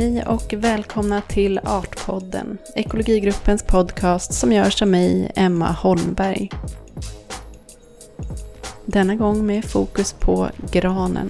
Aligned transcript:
Hej 0.00 0.24
och 0.26 0.54
välkomna 0.56 1.20
till 1.20 1.58
Artpodden, 1.58 2.58
ekologigruppens 2.74 3.62
podcast 3.62 4.34
som 4.34 4.52
görs 4.52 4.82
av 4.82 4.88
mig, 4.88 5.32
Emma 5.36 5.72
Holmberg. 5.72 6.50
Denna 8.86 9.14
gång 9.14 9.46
med 9.46 9.64
fokus 9.64 10.12
på 10.12 10.50
granen. 10.70 11.28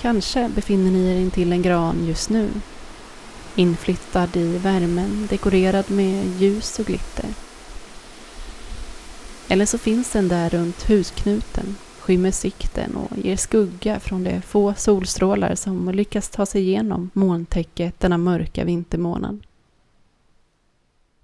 Kanske 0.00 0.50
befinner 0.54 0.90
ni 0.90 1.10
er 1.10 1.20
intill 1.20 1.52
en 1.52 1.62
gran 1.62 2.06
just 2.06 2.30
nu 2.30 2.48
Inflyttad 3.56 4.36
i 4.36 4.58
värmen, 4.58 5.26
dekorerad 5.30 5.90
med 5.90 6.26
ljus 6.26 6.78
och 6.78 6.86
glitter. 6.86 7.28
Eller 9.48 9.66
så 9.66 9.78
finns 9.78 10.12
den 10.12 10.28
där 10.28 10.50
runt 10.50 10.82
husknuten, 10.82 11.76
skymmer 12.00 12.30
sikten 12.30 12.96
och 12.96 13.18
ger 13.18 13.36
skugga 13.36 14.00
från 14.00 14.24
de 14.24 14.40
få 14.40 14.74
solstrålar 14.74 15.54
som 15.54 15.90
lyckas 15.90 16.28
ta 16.28 16.46
sig 16.46 16.62
igenom 16.62 17.10
molntäcket 17.12 18.00
denna 18.00 18.18
mörka 18.18 18.64
vintermånad. 18.64 19.46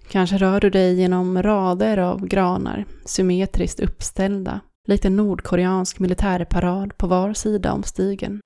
Kanske 0.09 0.37
rör 0.39 0.61
du 0.61 0.71
dig 0.71 0.95
genom 0.95 1.43
rader 1.43 1.99
av 1.99 2.27
granar, 2.27 2.85
symmetriskt 3.05 3.81
uppställda, 3.81 4.61
likt 4.89 5.05
en 5.05 5.17
nordkoreansk 5.17 5.99
militärparad 5.99 6.99
på 6.99 7.07
var 7.07 7.35
sida 7.35 7.73
om 7.73 7.83
stigen. 7.83 8.41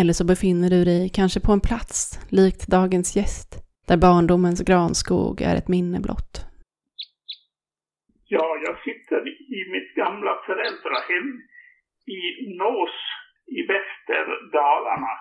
Eller 0.00 0.12
så 0.12 0.24
befinner 0.32 0.70
du 0.74 0.80
dig 0.84 1.02
kanske 1.18 1.40
på 1.46 1.52
en 1.52 1.66
plats, 1.68 1.98
likt 2.40 2.62
dagens 2.76 3.08
gäst, 3.18 3.50
där 3.88 3.98
barndomens 4.06 4.60
granskog 4.68 5.34
är 5.48 5.54
ett 5.56 5.72
minne 5.74 5.98
blott. 6.06 6.34
Ja, 8.36 8.46
jag 8.66 8.76
sitter 8.86 9.20
i 9.58 9.60
mitt 9.74 9.90
gamla 10.02 10.32
föräldrahem 10.46 11.28
i 12.16 12.20
Nås 12.60 12.96
i 13.56 13.60
Västerdalarna. 13.72 15.14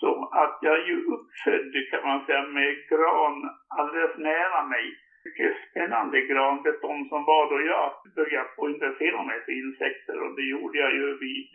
Så 0.00 0.12
att 0.42 0.58
jag 0.66 0.74
är 0.80 0.86
ju 0.92 0.98
uppfödd 1.14 1.72
kan 1.90 2.02
man 2.08 2.26
säga 2.26 2.42
med 2.58 2.70
gran 2.90 3.36
alldeles 3.78 4.16
nära 4.18 4.60
mig. 4.74 4.86
Mycket 5.24 5.52
spännande 5.66 6.16
granbestånd 6.30 7.02
som 7.08 7.22
var 7.30 7.44
då 7.50 7.58
jag 7.74 7.88
började 8.16 8.48
få 8.56 8.62
intressera 8.70 9.20
mig 9.28 9.38
för 9.44 9.52
insekter 9.64 10.16
och 10.24 10.32
det 10.36 10.46
gjorde 10.52 10.78
jag 10.84 10.92
ju 10.98 11.06
vid 11.24 11.54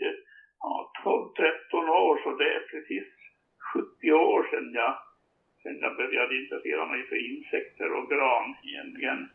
ja, 0.67 0.91
12-13 1.03 1.89
år, 2.05 2.15
så 2.23 2.29
det 2.41 2.49
är 2.57 2.63
precis 2.71 3.07
70 3.73 4.11
år 4.11 4.41
sedan 4.51 4.67
jag, 4.73 4.93
sedan 5.63 5.77
jag 5.81 5.93
började 6.01 6.33
intressera 6.41 6.85
mig 6.91 7.01
för 7.09 7.19
insekter 7.31 7.89
och 7.97 8.09
gran 8.13 8.45
egentligen. 8.69 9.29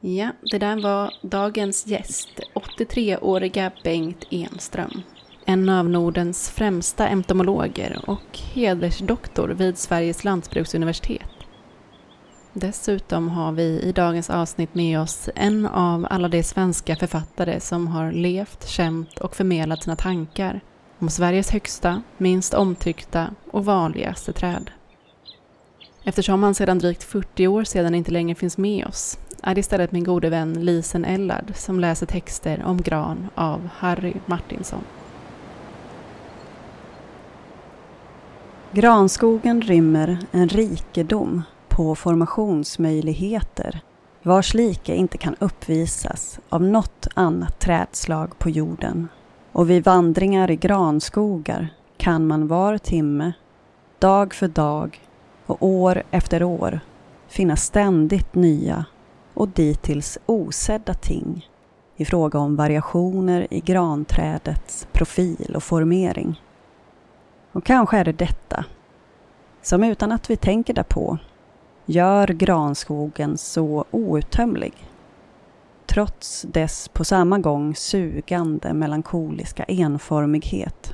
Ja, 0.00 0.28
det 0.50 0.58
där 0.58 0.82
var 0.82 1.28
dagens 1.36 1.86
gäst, 1.86 2.40
83-åriga 2.54 3.72
Bengt 3.84 4.24
Enström. 4.30 5.02
En 5.46 5.68
av 5.68 5.88
Nordens 5.88 6.54
främsta 6.58 7.08
entomologer 7.08 7.98
och 8.06 8.38
hedersdoktor 8.54 9.48
vid 9.48 9.78
Sveriges 9.78 10.24
lantbruksuniversitet. 10.24 11.25
Dessutom 12.58 13.28
har 13.28 13.52
vi 13.52 13.62
i 13.62 13.92
dagens 13.92 14.30
avsnitt 14.30 14.74
med 14.74 15.00
oss 15.00 15.28
en 15.34 15.66
av 15.66 16.06
alla 16.10 16.28
de 16.28 16.42
svenska 16.42 16.96
författare 16.96 17.60
som 17.60 17.86
har 17.86 18.12
levt, 18.12 18.68
känt 18.68 19.18
och 19.18 19.36
förmedlat 19.36 19.82
sina 19.82 19.96
tankar 19.96 20.60
om 20.98 21.08
Sveriges 21.08 21.50
högsta, 21.50 22.02
minst 22.18 22.54
omtyckta 22.54 23.30
och 23.50 23.64
vanligaste 23.64 24.32
träd. 24.32 24.70
Eftersom 26.04 26.42
han 26.42 26.54
sedan 26.54 26.78
drygt 26.78 27.02
40 27.02 27.46
år 27.46 27.64
sedan 27.64 27.94
inte 27.94 28.10
längre 28.10 28.34
finns 28.34 28.58
med 28.58 28.86
oss 28.86 29.18
är 29.42 29.54
det 29.54 29.60
istället 29.60 29.92
min 29.92 30.04
gode 30.04 30.30
vän 30.30 30.64
Lisen 30.64 31.04
Ellard 31.04 31.52
som 31.54 31.80
läser 31.80 32.06
texter 32.06 32.62
om 32.64 32.82
gran 32.82 33.28
av 33.34 33.68
Harry 33.76 34.14
Martinsson. 34.26 34.84
Granskogen 38.72 39.62
rymmer 39.62 40.18
en 40.30 40.48
rikedom 40.48 41.42
på 41.76 41.94
formationsmöjligheter 41.94 43.80
vars 44.22 44.54
like 44.54 44.94
inte 44.94 45.18
kan 45.18 45.36
uppvisas 45.38 46.40
av 46.48 46.62
något 46.62 47.06
annat 47.14 47.58
trädslag 47.58 48.38
på 48.38 48.50
jorden. 48.50 49.08
Och 49.52 49.70
vid 49.70 49.84
vandringar 49.84 50.50
i 50.50 50.56
granskogar 50.56 51.68
kan 51.96 52.26
man 52.26 52.46
var 52.46 52.78
timme, 52.78 53.32
dag 53.98 54.34
för 54.34 54.48
dag 54.48 55.00
och 55.46 55.56
år 55.60 56.02
efter 56.10 56.42
år 56.42 56.80
finna 57.28 57.56
ständigt 57.56 58.34
nya 58.34 58.84
och 59.34 59.48
dittills 59.48 60.18
osedda 60.26 60.94
ting 60.94 61.48
i 61.96 62.04
fråga 62.04 62.38
om 62.38 62.56
variationer 62.56 63.46
i 63.50 63.60
granträdets 63.60 64.88
profil 64.92 65.52
och 65.56 65.62
formering. 65.62 66.40
Och 67.52 67.64
kanske 67.64 67.98
är 67.98 68.04
det 68.04 68.12
detta 68.12 68.64
som 69.62 69.84
utan 69.84 70.12
att 70.12 70.30
vi 70.30 70.36
tänker 70.36 70.74
därpå 70.74 71.18
gör 71.86 72.26
granskogen 72.26 73.38
så 73.38 73.84
outtömlig. 73.90 74.74
Trots 75.86 76.42
dess 76.42 76.88
på 76.88 77.04
samma 77.04 77.38
gång 77.38 77.74
sugande 77.74 78.72
melankoliska 78.72 79.64
enformighet. 79.64 80.92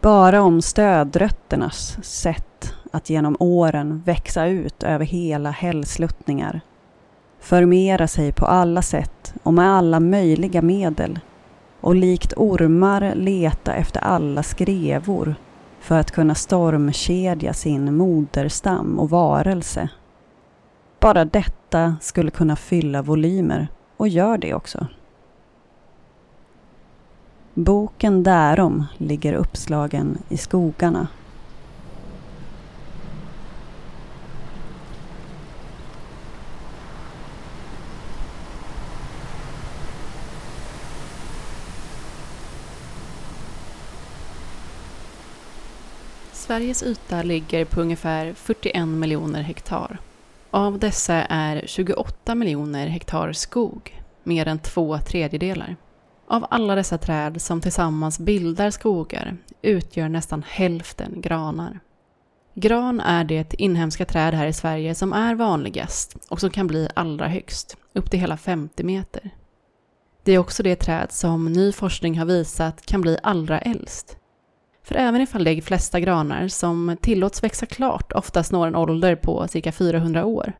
Bara 0.00 0.42
om 0.42 0.62
stödrötternas 0.62 2.04
sätt 2.04 2.74
att 2.92 3.10
genom 3.10 3.36
åren 3.38 4.02
växa 4.06 4.46
ut 4.46 4.82
över 4.82 5.04
hela 5.04 5.50
hällsluttningar, 5.50 6.60
förmera 7.40 8.08
sig 8.08 8.32
på 8.32 8.46
alla 8.46 8.82
sätt 8.82 9.34
och 9.42 9.54
med 9.54 9.70
alla 9.70 10.00
möjliga 10.00 10.62
medel 10.62 11.18
och 11.80 11.94
likt 11.94 12.32
ormar 12.36 13.14
leta 13.14 13.74
efter 13.74 14.00
alla 14.00 14.42
skrevor 14.42 15.34
för 15.80 15.98
att 15.98 16.10
kunna 16.10 16.34
stormkedja 16.34 17.52
sin 17.52 17.96
moderstam 17.96 18.98
och 18.98 19.10
varelse. 19.10 19.88
Bara 21.00 21.24
detta 21.24 21.96
skulle 22.00 22.30
kunna 22.30 22.56
fylla 22.56 23.02
volymer 23.02 23.68
och 23.96 24.08
gör 24.08 24.38
det 24.38 24.54
också. 24.54 24.86
Boken 27.54 28.22
därom 28.22 28.84
ligger 28.96 29.32
uppslagen 29.32 30.18
i 30.28 30.36
skogarna 30.36 31.08
Sveriges 46.50 46.82
yta 46.82 47.22
ligger 47.22 47.64
på 47.64 47.80
ungefär 47.80 48.32
41 48.34 48.88
miljoner 48.88 49.42
hektar. 49.42 49.98
Av 50.50 50.78
dessa 50.78 51.14
är 51.14 51.62
28 51.66 52.34
miljoner 52.34 52.86
hektar 52.86 53.32
skog, 53.32 54.02
mer 54.22 54.48
än 54.48 54.58
två 54.58 54.98
tredjedelar. 54.98 55.76
Av 56.26 56.46
alla 56.50 56.74
dessa 56.74 56.98
träd 56.98 57.42
som 57.42 57.60
tillsammans 57.60 58.18
bildar 58.18 58.70
skogar 58.70 59.36
utgör 59.62 60.08
nästan 60.08 60.44
hälften 60.48 61.20
granar. 61.20 61.80
Gran 62.54 63.00
är 63.00 63.24
det 63.24 63.54
inhemska 63.54 64.04
träd 64.04 64.34
här 64.34 64.46
i 64.46 64.52
Sverige 64.52 64.94
som 64.94 65.12
är 65.12 65.34
vanligast 65.34 66.16
och 66.28 66.40
som 66.40 66.50
kan 66.50 66.66
bli 66.66 66.88
allra 66.94 67.28
högst, 67.28 67.76
upp 67.92 68.10
till 68.10 68.20
hela 68.20 68.36
50 68.36 68.84
meter. 68.84 69.30
Det 70.24 70.32
är 70.32 70.38
också 70.38 70.62
det 70.62 70.76
träd 70.76 71.12
som 71.12 71.52
ny 71.52 71.72
forskning 71.72 72.18
har 72.18 72.26
visat 72.26 72.86
kan 72.86 73.00
bli 73.00 73.18
allra 73.22 73.60
äldst. 73.60 74.16
För 74.82 74.94
även 74.94 75.20
ifall 75.20 75.44
de 75.44 75.62
flesta 75.62 76.00
granar 76.00 76.48
som 76.48 76.96
tillåts 77.00 77.42
växa 77.42 77.66
klart 77.66 78.12
oftast 78.12 78.52
når 78.52 78.66
en 78.66 78.76
ålder 78.76 79.16
på 79.16 79.48
cirka 79.48 79.72
400 79.72 80.24
år, 80.24 80.52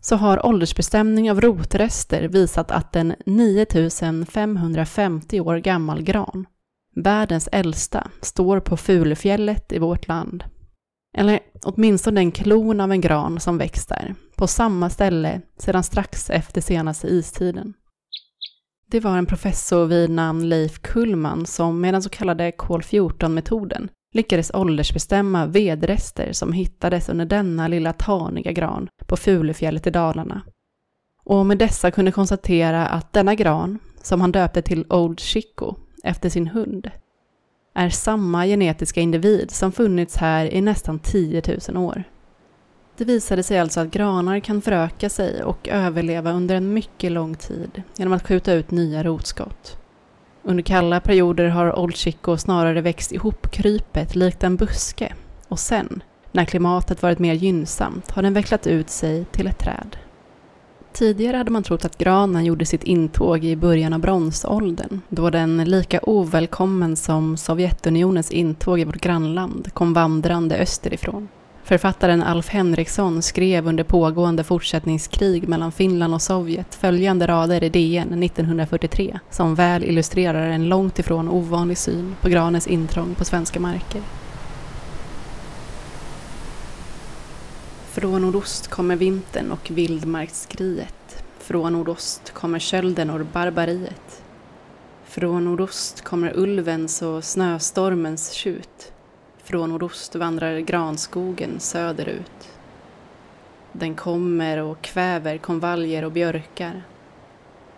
så 0.00 0.16
har 0.16 0.46
åldersbestämning 0.46 1.30
av 1.30 1.40
rotrester 1.40 2.28
visat 2.28 2.70
att 2.70 2.96
en 2.96 3.14
9550 3.26 5.40
år 5.40 5.56
gammal 5.56 6.02
gran, 6.02 6.46
världens 6.94 7.48
äldsta, 7.52 8.10
står 8.20 8.60
på 8.60 8.76
Fulufjället 8.76 9.72
i 9.72 9.78
vårt 9.78 10.08
land. 10.08 10.44
Eller 11.16 11.40
åtminstone 11.62 12.20
en 12.20 12.32
klon 12.32 12.80
av 12.80 12.92
en 12.92 13.00
gran 13.00 13.40
som 13.40 13.58
växt 13.58 13.88
där, 13.88 14.14
på 14.36 14.46
samma 14.46 14.90
ställe 14.90 15.40
sedan 15.58 15.82
strax 15.82 16.30
efter 16.30 16.60
senaste 16.60 17.08
istiden. 17.08 17.74
Det 18.92 19.00
var 19.00 19.18
en 19.18 19.26
professor 19.26 19.86
vid 19.86 20.10
namn 20.10 20.48
Leif 20.48 20.78
Kullman 20.78 21.46
som 21.46 21.80
med 21.80 21.94
den 21.94 22.02
så 22.02 22.08
kallade 22.08 22.52
kol-14-metoden 22.52 23.88
lyckades 24.14 24.50
åldersbestämma 24.54 25.46
vedrester 25.46 26.32
som 26.32 26.52
hittades 26.52 27.08
under 27.08 27.24
denna 27.24 27.68
lilla 27.68 27.92
taniga 27.92 28.52
gran 28.52 28.88
på 29.06 29.16
Fulufjället 29.16 29.86
i 29.86 29.90
Dalarna. 29.90 30.42
Och 31.24 31.46
med 31.46 31.58
dessa 31.58 31.90
kunde 31.90 32.12
konstatera 32.12 32.86
att 32.86 33.12
denna 33.12 33.34
gran, 33.34 33.78
som 34.02 34.20
han 34.20 34.32
döpte 34.32 34.62
till 34.62 34.86
Old 34.88 35.20
Chico 35.20 35.74
efter 36.04 36.28
sin 36.28 36.46
hund, 36.46 36.90
är 37.74 37.88
samma 37.88 38.46
genetiska 38.46 39.00
individ 39.00 39.50
som 39.50 39.72
funnits 39.72 40.16
här 40.16 40.54
i 40.54 40.60
nästan 40.60 40.98
10 40.98 41.42
000 41.68 41.84
år. 41.84 42.04
Det 43.02 43.06
visade 43.06 43.42
sig 43.42 43.58
alltså 43.58 43.80
att 43.80 43.90
granar 43.90 44.40
kan 44.40 44.62
föröka 44.62 45.08
sig 45.08 45.42
och 45.42 45.68
överleva 45.68 46.32
under 46.32 46.54
en 46.54 46.74
mycket 46.74 47.12
lång 47.12 47.34
tid 47.34 47.82
genom 47.96 48.12
att 48.12 48.26
skjuta 48.26 48.52
ut 48.52 48.70
nya 48.70 49.02
rotskott. 49.02 49.76
Under 50.42 50.62
kalla 50.62 51.00
perioder 51.00 51.48
har 51.48 51.78
Old 51.78 51.96
Chico 51.96 52.36
snarare 52.36 52.80
växt 52.80 53.12
ihop 53.12 53.50
krypet 53.50 54.16
likt 54.16 54.44
en 54.44 54.56
buske 54.56 55.14
och 55.48 55.58
sen, 55.58 56.02
när 56.32 56.44
klimatet 56.44 57.02
varit 57.02 57.18
mer 57.18 57.34
gynnsamt, 57.34 58.10
har 58.10 58.22
den 58.22 58.34
vecklat 58.34 58.66
ut 58.66 58.90
sig 58.90 59.24
till 59.24 59.46
ett 59.46 59.58
träd. 59.58 59.96
Tidigare 60.92 61.36
hade 61.36 61.50
man 61.50 61.62
trott 61.62 61.84
att 61.84 61.98
granen 61.98 62.44
gjorde 62.44 62.66
sitt 62.66 62.84
intåg 62.84 63.44
i 63.44 63.56
början 63.56 63.92
av 63.92 64.00
bronsåldern, 64.00 65.00
då 65.08 65.30
den 65.30 65.64
lika 65.64 66.00
ovälkommen 66.02 66.96
som 66.96 67.36
Sovjetunionens 67.36 68.30
intåg 68.30 68.80
i 68.80 68.84
vårt 68.84 69.00
grannland 69.00 69.74
kom 69.74 69.94
vandrande 69.94 70.58
österifrån. 70.58 71.28
Författaren 71.64 72.22
Alf 72.22 72.48
Henriksson 72.48 73.22
skrev 73.22 73.66
under 73.66 73.84
pågående 73.84 74.44
fortsättningskrig 74.44 75.48
mellan 75.48 75.72
Finland 75.72 76.14
och 76.14 76.22
Sovjet 76.22 76.74
följande 76.74 77.26
rader 77.26 77.64
i 77.64 77.68
DN 77.68 78.22
1943 78.22 79.18
som 79.30 79.54
väl 79.54 79.84
illustrerar 79.84 80.46
en 80.46 80.68
långt 80.68 80.98
ifrån 80.98 81.28
ovanlig 81.28 81.78
syn 81.78 82.16
på 82.20 82.28
granens 82.28 82.66
intrång 82.66 83.14
på 83.14 83.24
svenska 83.24 83.60
marker. 83.60 84.02
Från 87.92 88.22
nordost 88.22 88.68
kommer 88.68 88.96
vintern 88.96 89.50
och 89.50 89.70
vildmarksskriet. 89.70 91.24
Från 91.38 91.72
nordost 91.72 92.30
kommer 92.34 92.58
kölden 92.58 93.10
och 93.10 93.26
barbariet. 93.26 94.22
Från 95.04 95.44
nordost 95.44 96.04
kommer 96.04 96.32
ulvens 96.36 97.02
och 97.02 97.24
snöstormens 97.24 98.32
tjut. 98.32 98.92
Från 99.44 99.70
nordost 99.70 100.14
vandrar 100.14 100.58
granskogen 100.58 101.60
söderut. 101.60 102.58
Den 103.72 103.94
kommer 103.94 104.58
och 104.58 104.82
kväver 104.82 105.38
konvaljer 105.38 106.04
och 106.04 106.12
björkar. 106.12 106.82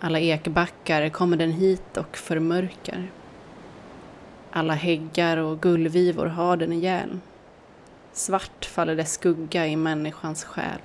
Alla 0.01 0.21
ekbackar 0.21 1.09
kommer 1.09 1.37
den 1.37 1.53
hit 1.53 1.97
och 1.97 2.17
förmörkar. 2.17 3.11
Alla 4.51 4.75
häggar 4.75 5.37
och 5.37 5.61
gullvivor 5.61 6.27
har 6.27 6.57
den 6.57 6.73
ihjäl. 6.73 7.19
Svart 8.13 8.65
faller 8.65 8.97
dess 8.97 9.13
skugga 9.13 9.67
i 9.67 9.77
människans 9.77 10.45
själ. 10.45 10.81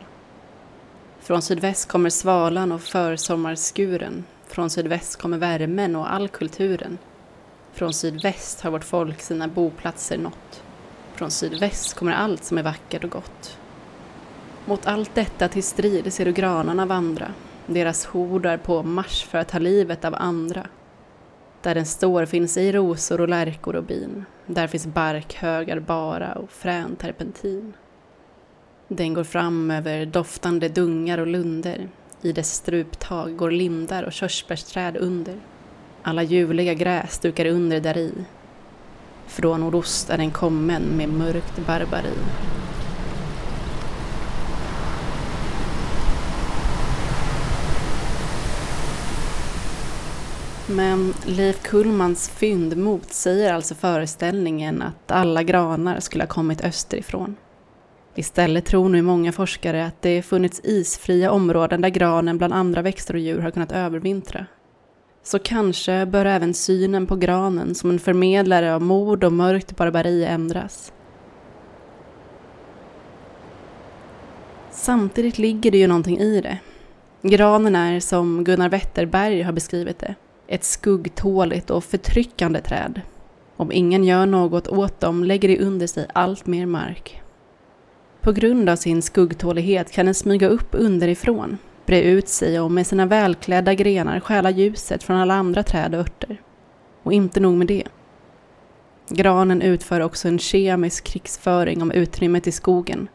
Från 1.19 1.41
sydväst 1.41 1.87
kommer 1.87 2.09
svalan 2.09 2.71
och 2.71 2.81
försommarskuren. 2.81 4.25
Från 4.47 4.69
sydväst 4.69 5.21
kommer 5.21 5.37
värmen 5.37 5.95
och 5.95 6.13
all 6.13 6.29
kulturen. 6.29 6.97
Från 7.73 7.93
sydväst 7.93 8.61
har 8.61 8.71
vårt 8.71 8.83
folk 8.83 9.21
sina 9.21 9.47
boplatser 9.47 10.17
nått. 10.17 10.63
Från 11.19 11.31
sydväst 11.31 11.93
kommer 11.93 12.11
allt 12.11 12.43
som 12.43 12.57
är 12.57 12.63
vackert 12.63 13.03
och 13.03 13.09
gott. 13.09 13.57
Mot 14.65 14.85
allt 14.85 15.15
detta 15.15 15.47
till 15.47 15.63
strid 15.63 16.13
ser 16.13 16.25
du 16.25 16.31
granarna 16.31 16.85
vandra, 16.85 17.31
deras 17.65 18.05
hordar 18.05 18.57
på 18.57 18.83
marsch 18.83 19.25
för 19.25 19.37
att 19.37 19.47
ta 19.47 19.59
livet 19.59 20.05
av 20.05 20.15
andra. 20.15 20.67
Där 21.61 21.75
den 21.75 21.85
står 21.85 22.25
finns 22.25 22.57
ej 22.57 22.71
rosor 22.71 23.21
och 23.21 23.29
lärkor 23.29 23.75
och 23.75 23.83
bin. 23.83 24.25
Där 24.45 24.67
finns 24.67 24.87
barkhögar 24.87 25.79
bara 25.79 26.33
och 26.33 26.51
frän 26.51 26.95
terpentin. 26.95 27.73
Den 28.87 29.13
går 29.13 29.23
fram 29.23 29.71
över 29.71 30.05
doftande 30.05 30.69
dungar 30.69 31.17
och 31.17 31.27
lunder. 31.27 31.89
I 32.21 32.31
dess 32.31 32.53
struptag 32.53 33.37
går 33.37 33.51
lindar 33.51 34.03
och 34.03 34.13
körsbärsträd 34.13 34.97
under. 34.97 35.39
Alla 36.03 36.23
ljuvliga 36.23 36.73
gräs 36.73 37.19
dukar 37.19 37.45
under 37.45 37.79
däri. 37.79 38.13
Från 39.29 39.59
nordost 39.59 40.09
är 40.09 40.17
den 40.17 40.31
kommen 40.31 40.83
med 40.83 41.09
mörkt 41.09 41.65
barbari. 41.67 42.13
Men 50.67 51.13
Leif 51.25 51.63
Kullmans 51.63 52.29
fynd 52.29 52.77
motsäger 52.77 53.53
alltså 53.53 53.75
föreställningen 53.75 54.81
att 54.81 55.11
alla 55.11 55.43
granar 55.43 55.99
skulle 55.99 56.23
ha 56.23 56.27
kommit 56.27 56.61
österifrån. 56.61 57.35
Istället 58.15 58.65
tror 58.65 58.89
nu 58.89 59.01
många 59.01 59.31
forskare 59.31 59.85
att 59.85 60.01
det 60.01 60.21
funnits 60.21 60.61
isfria 60.63 61.31
områden 61.31 61.81
där 61.81 61.89
granen 61.89 62.37
bland 62.37 62.53
andra 62.53 62.81
växter 62.81 63.13
och 63.13 63.19
djur 63.19 63.41
har 63.41 63.51
kunnat 63.51 63.71
övervintra. 63.71 64.45
Så 65.23 65.39
kanske 65.39 66.05
bör 66.05 66.25
även 66.25 66.53
synen 66.53 67.07
på 67.07 67.15
granen 67.15 67.75
som 67.75 67.89
en 67.89 67.99
förmedlare 67.99 68.75
av 68.75 68.81
mord 68.81 69.23
och 69.23 69.33
mörkt 69.33 69.75
barbari 69.75 70.25
ändras. 70.25 70.93
Samtidigt 74.71 75.37
ligger 75.37 75.71
det 75.71 75.77
ju 75.77 75.87
någonting 75.87 76.19
i 76.19 76.41
det. 76.41 76.57
Granen 77.21 77.75
är, 77.75 77.99
som 77.99 78.43
Gunnar 78.43 78.69
Wetterberg 78.69 79.41
har 79.41 79.51
beskrivit 79.51 79.99
det, 79.99 80.15
ett 80.47 80.63
skuggtåligt 80.63 81.69
och 81.69 81.83
förtryckande 81.83 82.61
träd. 82.61 83.01
Om 83.55 83.71
ingen 83.71 84.03
gör 84.03 84.25
något 84.25 84.67
åt 84.67 84.99
dem 84.99 85.23
lägger 85.23 85.47
det 85.47 85.59
under 85.59 85.87
sig 85.87 86.07
allt 86.13 86.45
mer 86.45 86.65
mark. 86.65 87.21
På 88.21 88.31
grund 88.31 88.69
av 88.69 88.75
sin 88.75 89.01
skuggtålighet 89.01 89.91
kan 89.91 90.05
den 90.05 90.15
smyga 90.15 90.47
upp 90.47 90.67
underifrån, 90.71 91.57
bre 91.89 92.01
ut 92.01 92.27
sig 92.27 92.59
och 92.59 92.71
med 92.71 92.87
sina 92.87 93.05
välklädda 93.05 93.73
grenar 93.73 94.19
stjäla 94.19 94.49
ljuset 94.49 95.03
från 95.03 95.17
alla 95.17 95.33
andra 95.33 95.63
träd 95.63 95.95
och 95.95 96.01
örter. 96.01 96.41
Och 97.03 97.13
inte 97.13 97.39
nog 97.39 97.53
med 97.53 97.67
det. 97.67 97.83
Granen 99.09 99.61
utför 99.61 99.99
också 99.99 100.27
en 100.27 100.39
kemisk 100.39 101.03
krigsföring 101.03 101.81
om 101.81 101.91
utrymmet 101.91 102.47
i 102.47 102.51
skogen, 102.51 103.07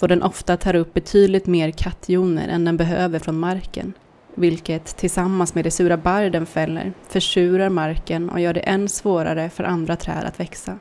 då 0.00 0.06
den 0.06 0.22
ofta 0.22 0.56
tar 0.56 0.74
upp 0.74 0.94
betydligt 0.94 1.46
mer 1.46 1.70
kattjoner 1.70 2.48
än 2.48 2.64
den 2.64 2.76
behöver 2.76 3.18
från 3.18 3.38
marken 3.38 3.92
vilket 4.34 4.96
tillsammans 4.96 5.54
med 5.54 5.64
det 5.64 5.70
sura 5.70 5.96
barr 5.96 6.30
den 6.30 6.46
fäller 6.46 6.92
försurar 7.08 7.68
marken 7.68 8.30
och 8.30 8.40
gör 8.40 8.54
det 8.54 8.60
än 8.60 8.88
svårare 8.88 9.50
för 9.50 9.64
andra 9.64 9.96
träd 9.96 10.24
att 10.24 10.40
växa. 10.40 10.78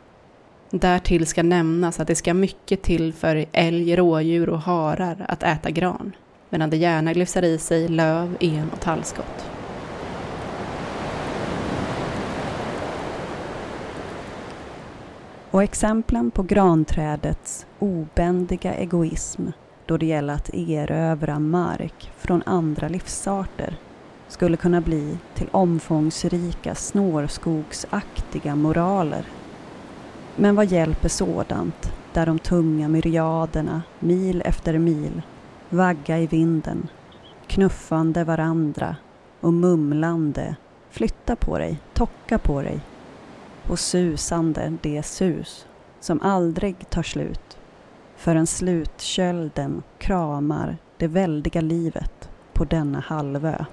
Därtill 0.70 1.26
ska 1.26 1.44
nämnas 1.44 2.00
att 2.00 2.08
det 2.08 2.16
ska 2.16 2.34
mycket 2.34 2.82
till 2.82 3.14
för 3.14 3.46
älg, 3.52 3.96
rådjur 3.96 4.50
och 4.50 4.62
harar 4.62 5.26
att 5.28 5.44
äta 5.44 5.70
gran, 5.70 6.14
medan 6.50 6.70
det 6.70 6.78
gärna 6.78 7.14
glufsar 7.14 7.44
i 7.44 7.58
sig 7.58 7.88
löv, 7.88 8.38
en 8.40 8.70
och 8.70 8.80
tallskott. 8.80 9.50
Och 15.52 15.64
exemplen 15.64 16.32
på 16.32 16.44
granträdets 16.44 17.66
obändiga 17.80 18.74
egoism 18.74 19.48
då 19.86 19.98
det 19.98 20.06
gäller 20.06 20.34
att 20.34 20.50
erövra 20.54 21.40
mark 21.40 22.12
från 22.18 22.44
andra 22.46 22.88
livsarter 22.88 23.78
skulle 24.28 24.58
kunna 24.58 24.82
bli 24.82 25.18
till 25.34 25.48
omfångsrika 25.52 26.76
snårskogsaktiga 26.76 28.56
moraler. 28.56 29.26
Men 30.36 30.56
vad 30.56 30.66
hjälper 30.66 31.10
sådant 31.10 31.94
där 32.14 32.26
de 32.26 32.40
tunga 32.40 32.88
myriaderna 32.88 33.82
mil 34.00 34.42
efter 34.46 34.78
mil 34.78 35.22
vagga 35.70 36.20
i 36.20 36.28
vinden, 36.28 36.88
knuffande 37.48 38.24
varandra 38.24 38.96
och 39.40 39.54
mumlande 39.54 40.56
flytta 40.90 41.36
på 41.36 41.58
dig, 41.58 41.80
tocka 41.94 42.38
på 42.38 42.62
dig 42.62 42.80
och 43.68 43.80
susande 43.80 44.78
det 44.82 45.04
sus 45.04 45.68
som 46.00 46.22
aldrig 46.22 46.90
tar 46.90 47.04
slut 47.04 47.58
förrän 48.16 48.48
slutkölden 48.48 49.84
kramar 49.98 50.78
det 50.98 51.08
väldiga 51.08 51.62
livet 51.62 52.30
på 52.54 52.66
denna 52.66 53.00
halvö. 53.00 53.66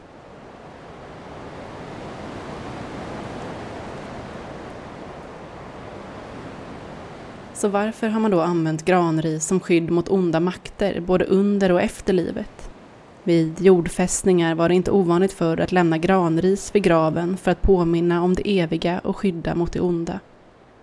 Så 7.56 7.68
varför 7.68 8.08
har 8.08 8.20
man 8.20 8.30
då 8.30 8.40
använt 8.40 8.84
granris 8.84 9.46
som 9.46 9.60
skydd 9.60 9.90
mot 9.90 10.08
onda 10.08 10.40
makter 10.40 11.00
både 11.00 11.24
under 11.24 11.72
och 11.72 11.80
efter 11.80 12.12
livet? 12.12 12.70
Vid 13.24 13.60
jordfästningar 13.60 14.54
var 14.54 14.68
det 14.68 14.74
inte 14.74 14.90
ovanligt 14.90 15.32
förr 15.32 15.60
att 15.60 15.72
lämna 15.72 15.98
granris 15.98 16.70
vid 16.74 16.82
graven 16.82 17.36
för 17.36 17.50
att 17.50 17.62
påminna 17.62 18.22
om 18.22 18.34
det 18.34 18.60
eviga 18.60 18.98
och 18.98 19.16
skydda 19.16 19.54
mot 19.54 19.72
det 19.72 19.80
onda. 19.80 20.20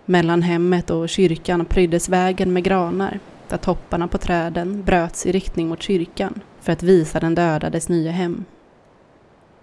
Mellan 0.04 0.42
hemmet 0.42 0.90
och 0.90 1.08
kyrkan 1.08 1.64
pryddes 1.64 2.08
vägen 2.08 2.52
med 2.52 2.64
granar 2.64 3.18
där 3.48 3.56
topparna 3.56 4.08
på 4.08 4.18
träden 4.18 4.82
bröts 4.82 5.26
i 5.26 5.32
riktning 5.32 5.68
mot 5.68 5.82
kyrkan 5.82 6.40
för 6.60 6.72
att 6.72 6.82
visa 6.82 7.20
den 7.20 7.34
dödades 7.34 7.88
nya 7.88 8.12
hem. 8.12 8.44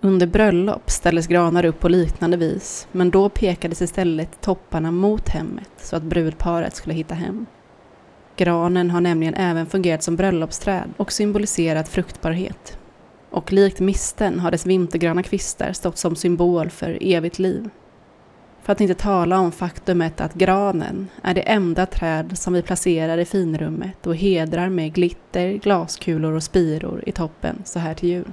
Under 0.03 0.27
bröllop 0.27 0.89
ställdes 0.89 1.27
granar 1.27 1.65
upp 1.65 1.79
på 1.79 1.89
liknande 1.89 2.37
vis, 2.37 2.87
men 2.91 3.09
då 3.09 3.29
pekades 3.29 3.81
istället 3.81 4.41
topparna 4.41 4.91
mot 4.91 5.29
hemmet 5.29 5.69
så 5.77 5.95
att 5.95 6.03
brudparet 6.03 6.75
skulle 6.75 6.95
hitta 6.95 7.15
hem. 7.15 7.45
Granen 8.37 8.91
har 8.91 9.01
nämligen 9.01 9.33
även 9.33 9.65
fungerat 9.65 10.03
som 10.03 10.15
bröllopsträd 10.15 10.93
och 10.97 11.11
symboliserat 11.11 11.89
fruktbarhet. 11.89 12.77
Och 13.29 13.53
likt 13.53 13.79
misten 13.79 14.39
har 14.39 14.51
dess 14.51 14.65
vintergröna 14.65 15.23
kvistar 15.23 15.73
stått 15.73 15.97
som 15.97 16.15
symbol 16.15 16.69
för 16.69 16.97
evigt 17.01 17.39
liv. 17.39 17.69
För 18.63 18.73
att 18.73 18.81
inte 18.81 18.93
tala 18.95 19.39
om 19.39 19.51
faktumet 19.51 20.21
att 20.21 20.33
granen 20.33 21.07
är 21.23 21.33
det 21.33 21.41
enda 21.41 21.85
träd 21.85 22.37
som 22.37 22.53
vi 22.53 22.61
placerar 22.61 23.17
i 23.17 23.25
finrummet 23.25 24.07
och 24.07 24.15
hedrar 24.15 24.69
med 24.69 24.93
glitter, 24.93 25.51
glaskulor 25.53 26.33
och 26.33 26.43
spiror 26.43 27.03
i 27.05 27.11
toppen 27.11 27.61
så 27.65 27.79
här 27.79 27.93
till 27.93 28.09
jul. 28.09 28.31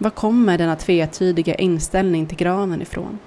Var 0.00 0.10
kommer 0.10 0.58
denna 0.58 0.76
tvetydiga 0.76 1.54
inställning 1.54 2.26
till 2.26 2.38
granen 2.38 2.82
ifrån? 2.82 3.18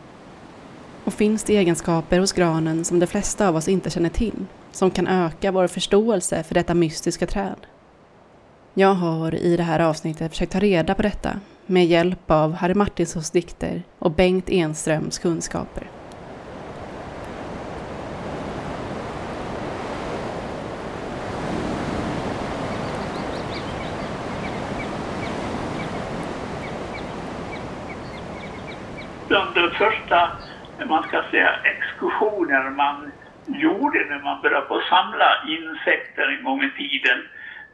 Och 1.04 1.14
finns 1.14 1.44
det 1.44 1.58
egenskaper 1.58 2.20
hos 2.20 2.32
granen 2.32 2.86
som 2.86 3.00
de 3.00 3.08
flesta 3.08 3.48
av 3.48 3.56
oss 3.56 3.68
inte 3.68 3.90
känner 3.90 4.10
till, 4.10 4.46
som 4.72 4.92
kan 4.92 5.08
öka 5.08 5.52
vår 5.52 5.68
förståelse 5.68 6.44
för 6.44 6.56
detta 6.56 6.74
mystiska 6.74 7.28
träd? 7.28 7.56
Jag 8.74 8.94
har 8.94 9.36
i 9.36 9.58
det 9.58 9.64
här 9.64 9.80
avsnittet 9.80 10.32
försökt 10.32 10.52
ta 10.52 10.60
reda 10.60 10.96
på 10.96 11.02
detta 11.02 11.40
med 11.66 11.86
hjälp 11.86 12.32
av 12.32 12.54
Harry 12.54 12.74
Martinsons 12.74 13.32
dikter 13.32 13.84
och 14.00 14.12
Bengt 14.12 14.50
Enströms 14.50 15.20
kunskaper. 15.20 15.90
Bland 29.32 29.56
första, 30.12 30.32
man 30.86 31.04
ska 31.04 31.24
säga, 31.32 31.60
exkursioner 31.64 32.70
man 32.70 33.12
gjorde 33.46 34.06
när 34.06 34.24
man 34.24 34.42
började 34.42 34.66
på 34.66 34.82
samla 34.90 35.44
insekter 35.48 36.38
en 36.38 36.44
gång 36.44 36.64
i 36.64 36.72
tiden, 36.72 37.20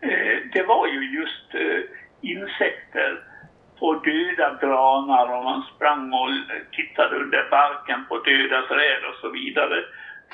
eh, 0.01 0.37
det 0.53 0.63
var 0.63 0.87
ju 0.87 1.19
just 1.19 1.53
eh, 1.53 1.81
insekter 2.21 3.19
på 3.79 3.93
döda 3.93 4.57
granar 4.61 5.37
och 5.37 5.43
man 5.43 5.63
sprang 5.75 6.13
och 6.13 6.29
tittade 6.71 7.15
under 7.15 7.49
barken 7.51 8.05
på 8.09 8.17
döda 8.17 8.61
träd 8.61 9.01
och 9.09 9.15
så 9.21 9.29
vidare. 9.29 9.83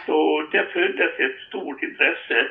Så 0.05 0.47
det 0.51 0.65
föddes 0.73 1.19
ett 1.19 1.39
stort 1.47 1.83
intresse 1.83 2.47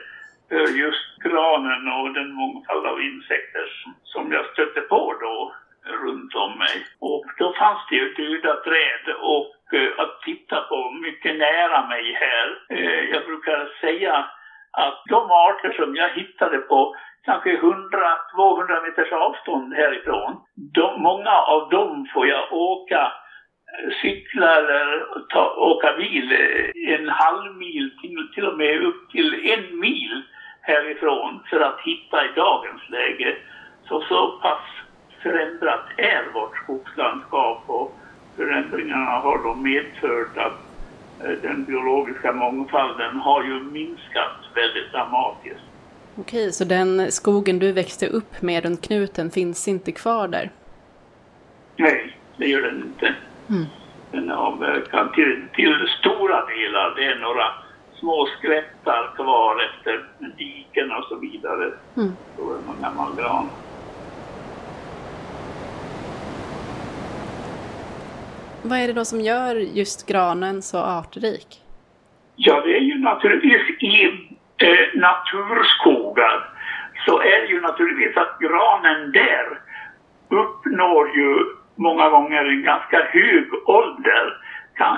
för 0.49 0.67
just 0.85 1.09
granen 1.25 1.89
och 1.89 2.15
den 2.15 2.33
mångfald 2.33 2.87
av 2.87 3.01
insekter 3.01 3.67
som 4.03 4.33
jag 4.33 4.47
stötte 4.47 4.81
på 4.81 5.15
då 5.21 5.55
runt 5.85 6.35
om 6.35 6.59
mig. 6.59 6.87
Och 7.01 7.25
då 7.39 7.53
fanns 7.53 7.81
det 7.91 7.97
ju 7.97 8.15
döda 8.15 8.55
träd 8.55 9.15
och 9.21 9.75
eh, 9.75 9.91
att 9.99 10.21
titta 10.23 10.61
på 10.61 10.91
mycket 10.91 11.37
nära 11.37 11.87
mig 11.87 12.13
här. 12.13 12.59
Eh, 12.71 13.01
jag 13.13 13.25
brukar 13.25 13.81
säga 13.81 14.27
att 14.73 15.03
de 15.09 15.31
arter 15.31 15.73
som 15.73 15.97
jag 15.97 16.11
hittade 16.11 16.59
på 16.59 16.97
kanske 17.25 17.57
100-200 17.57 18.83
meters 18.83 19.13
avstånd 19.13 19.75
härifrån. 19.75 20.37
De, 20.75 21.03
många 21.03 21.31
av 21.31 21.69
dem 21.69 22.07
får 22.15 22.27
jag 22.27 22.53
åka, 22.53 23.13
eh, 23.73 23.93
cykla 24.03 24.57
eller 24.57 25.05
ta, 25.29 25.55
åka 25.57 25.97
bil 25.97 26.33
en 26.89 27.09
halv 27.09 27.55
mil, 27.55 27.91
till, 28.01 28.29
till 28.35 28.47
och 28.47 28.59
med 28.59 28.83
upp 28.83 29.11
till 29.11 29.51
en 29.51 29.81
mil 29.81 30.23
härifrån 30.63 31.43
för 31.51 31.61
att 31.61 31.81
hitta 31.81 32.25
i 32.25 32.29
dagens 32.37 32.91
läge. 32.91 33.37
Så 33.89 34.01
så 34.01 34.39
pass 34.43 34.61
förändrat 35.23 35.85
är 35.97 36.33
vårt 36.35 36.57
skogslandskap 36.57 37.63
och 37.67 37.99
förändringarna 38.37 39.11
har 39.11 39.39
då 39.43 39.55
medfört 39.55 40.37
att 40.37 40.59
eh, 41.25 41.31
den 41.43 41.65
biologiska 41.65 42.33
mångfalden 42.33 43.17
har 43.17 43.45
ju 43.45 43.63
minskat 43.63 44.37
väldigt 44.55 44.93
dramatiskt. 44.93 45.65
Okej, 46.17 46.53
så 46.53 46.65
den 46.65 47.13
skogen 47.13 47.59
du 47.59 47.73
växte 47.73 48.07
upp 48.07 48.43
med 48.43 48.65
runt 48.65 48.83
knuten 48.83 49.31
finns 49.31 49.69
inte 49.69 49.93
kvar 49.93 50.29
där? 50.29 50.51
Nej, 51.77 52.17
det 52.37 52.47
gör 52.47 52.63
den 52.63 52.77
inte. 52.77 53.15
Mm. 53.49 53.65
Den 54.11 54.31
avverkad 54.31 55.13
till, 55.15 55.43
till 55.55 55.89
stora 56.01 56.47
delar. 56.47 56.95
Det 56.97 57.05
är 57.05 57.19
några 57.19 57.45
små 58.01 58.29
skvättar 58.39 59.15
kvar 59.17 59.57
efter 59.63 60.05
diken 60.37 60.93
och 60.93 61.05
så 61.05 61.17
vidare. 61.17 61.73
Mm. 61.97 62.13
Då 62.37 62.43
är 62.43 62.59
någon 62.67 62.83
gammal 62.83 63.17
gran. 63.17 63.49
Vad 68.65 68.79
är 68.79 68.87
det 68.87 68.93
då 68.93 69.05
som 69.05 69.21
gör 69.21 69.55
just 69.55 70.09
granen 70.09 70.63
så 70.63 70.79
artrik? 70.79 71.47
Ja, 72.37 72.61
det 72.61 72.77
är 72.77 72.81
ju 72.81 72.99
naturligtvis 72.99 73.83
i 73.83 74.05
eh, 74.67 75.01
naturskogar 75.01 76.49
så 77.07 77.21
är 77.21 77.41
det 77.43 77.47
ju 77.47 77.61
naturligtvis 77.61 78.17
att 78.17 78.39
granen 78.39 79.13
där 79.13 79.47
uppnår 80.29 81.17
ju 81.17 81.45
många 81.75 82.09
gånger 82.09 82.45
en 82.45 82.63
ganska 82.63 83.03
hög 83.11 83.49
ålder. 83.67 84.39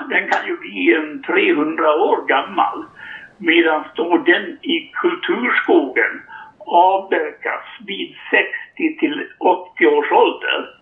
Den 0.09 0.29
kan 0.29 0.47
ju 0.47 0.57
bli 0.57 0.93
en 0.93 1.23
300 1.23 1.95
år 1.95 2.27
gammal. 2.27 2.85
Medan 3.37 3.83
då 3.95 4.17
den 4.17 4.57
i 4.61 4.91
kulturskogen 4.93 6.21
avverkas 6.65 7.65
vid 7.87 8.15
60 8.75 8.99
till 8.99 9.27
80 9.39 9.87
års 9.87 10.11
ålder. 10.11 10.75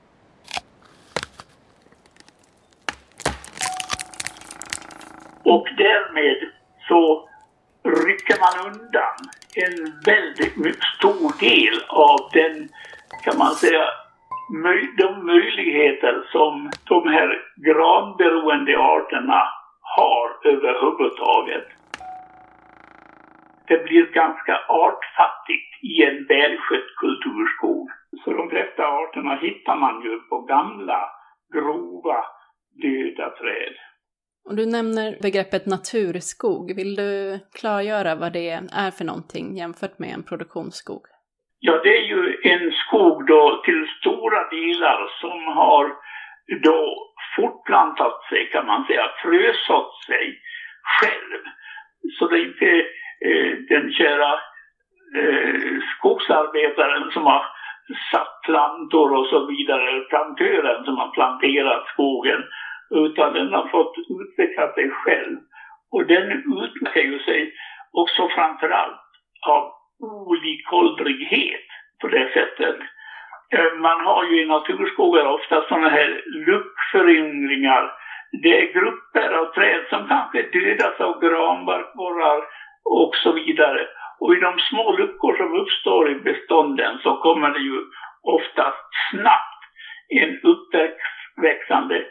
Och 5.45 5.67
därmed 5.77 6.51
så 6.87 7.29
rycker 7.83 8.37
man 8.43 8.71
undan 8.71 9.17
en 9.55 10.01
väldigt 10.05 10.83
stor 10.97 11.39
del 11.39 11.75
av 11.89 12.19
den, 12.33 12.69
kan 13.23 13.37
man 13.37 13.55
säga, 13.55 13.85
de 14.97 15.25
möjligheter 15.25 16.23
som 16.31 16.71
de 16.83 17.07
här 17.07 17.41
granberoende 17.55 18.77
arterna 18.77 19.43
har 19.81 20.27
överhuvudtaget. 20.43 21.67
Det 23.67 23.83
blir 23.83 24.05
ganska 24.05 24.59
artfattigt 24.67 25.69
i 25.81 26.03
en 26.03 26.25
välskött 26.25 26.95
kulturskog. 26.97 27.89
Så 28.23 28.33
de 28.33 28.49
flesta 28.49 28.87
arterna 28.87 29.35
hittar 29.35 29.75
man 29.75 30.03
ju 30.03 30.19
på 30.19 30.39
gamla, 30.41 31.09
grova, 31.53 32.25
döda 32.81 33.29
träd. 33.29 33.73
Och 34.45 34.55
du 34.55 34.65
nämner 34.65 35.17
begreppet 35.21 35.65
naturskog. 35.65 36.75
Vill 36.75 36.95
du 36.95 37.39
klargöra 37.59 38.15
vad 38.15 38.33
det 38.33 38.49
är 38.85 38.91
för 38.91 39.05
någonting 39.05 39.57
jämfört 39.57 39.99
med 39.99 40.09
en 40.09 40.23
produktionsskog? 40.23 41.03
Ja, 41.59 41.81
det 41.83 41.97
är 41.97 42.05
ju 42.13 42.37
en 42.43 42.71
skog 42.71 43.27
då 43.27 43.61
till 43.65 43.87
stora 43.99 44.49
delar 44.49 44.99
som 45.21 45.47
har 45.47 45.85
då 46.63 46.79
fortplantat 47.35 48.23
sig 48.29 48.49
kan 48.51 48.65
man 48.65 48.85
säga, 48.85 49.05
frösått 49.23 50.03
sig 50.05 50.39
själv. 50.83 51.41
Så 52.19 52.27
det 52.27 52.35
är 52.35 52.45
inte 52.45 52.71
eh, 53.27 53.53
den 53.69 53.93
kära 53.93 54.33
eh, 55.19 55.79
skogsarbetaren 55.97 57.11
som 57.11 57.23
har 57.23 57.45
satt 58.11 58.41
plantor 58.43 59.17
och 59.17 59.27
så 59.27 59.45
vidare, 59.45 59.99
plantören 60.09 60.85
som 60.85 60.97
har 60.97 61.09
planterat 61.11 61.87
skogen 61.93 62.43
utan 62.93 63.33
den 63.33 63.53
har 63.53 63.67
fått 63.67 63.93
utveckla 64.21 64.73
sig 64.73 64.89
själv. 64.89 65.37
Och 65.91 66.05
den 66.05 66.31
utmärker 66.31 67.01
ju 67.01 67.19
sig 67.19 67.53
också 67.91 68.27
framförallt 68.27 68.99
av 69.47 69.71
olikåldrighet 69.99 71.67
på 72.01 72.07
det 72.07 72.27
sättet. 72.33 72.75
Eh, 73.53 73.73
man 73.79 74.05
har 74.05 74.23
ju 74.23 74.41
i 74.41 74.45
naturskogar 74.45 75.25
ofta 75.25 75.61
sådana 75.61 75.89
här 75.89 76.21
luckföryngringar. 76.47 77.91
Det 78.43 78.61
är 78.61 78.73
grupper 78.73 79.29
av 79.29 79.45
träd 79.53 79.81
som 79.89 80.07
kanske 80.07 80.41
dödas 80.41 80.99
av 80.99 81.21
granbarkborrar 81.21 82.43
och 82.85 83.15
så 83.15 83.31
vidare. 83.31 83.87
Och 84.19 84.35
i 84.35 84.39
de 84.39 84.59
små 84.59 84.97
luckor 84.97 85.37
som 85.37 85.53
uppstår 85.61 86.11
i 86.11 86.15
bestånden 86.15 86.99
så 87.03 87.17
kommer 87.17 87.49
det 87.49 87.59
ju 87.59 87.79
oftast 88.23 88.87
snabbt 89.11 89.63
en 90.09 90.39
uppväxande 90.43 92.05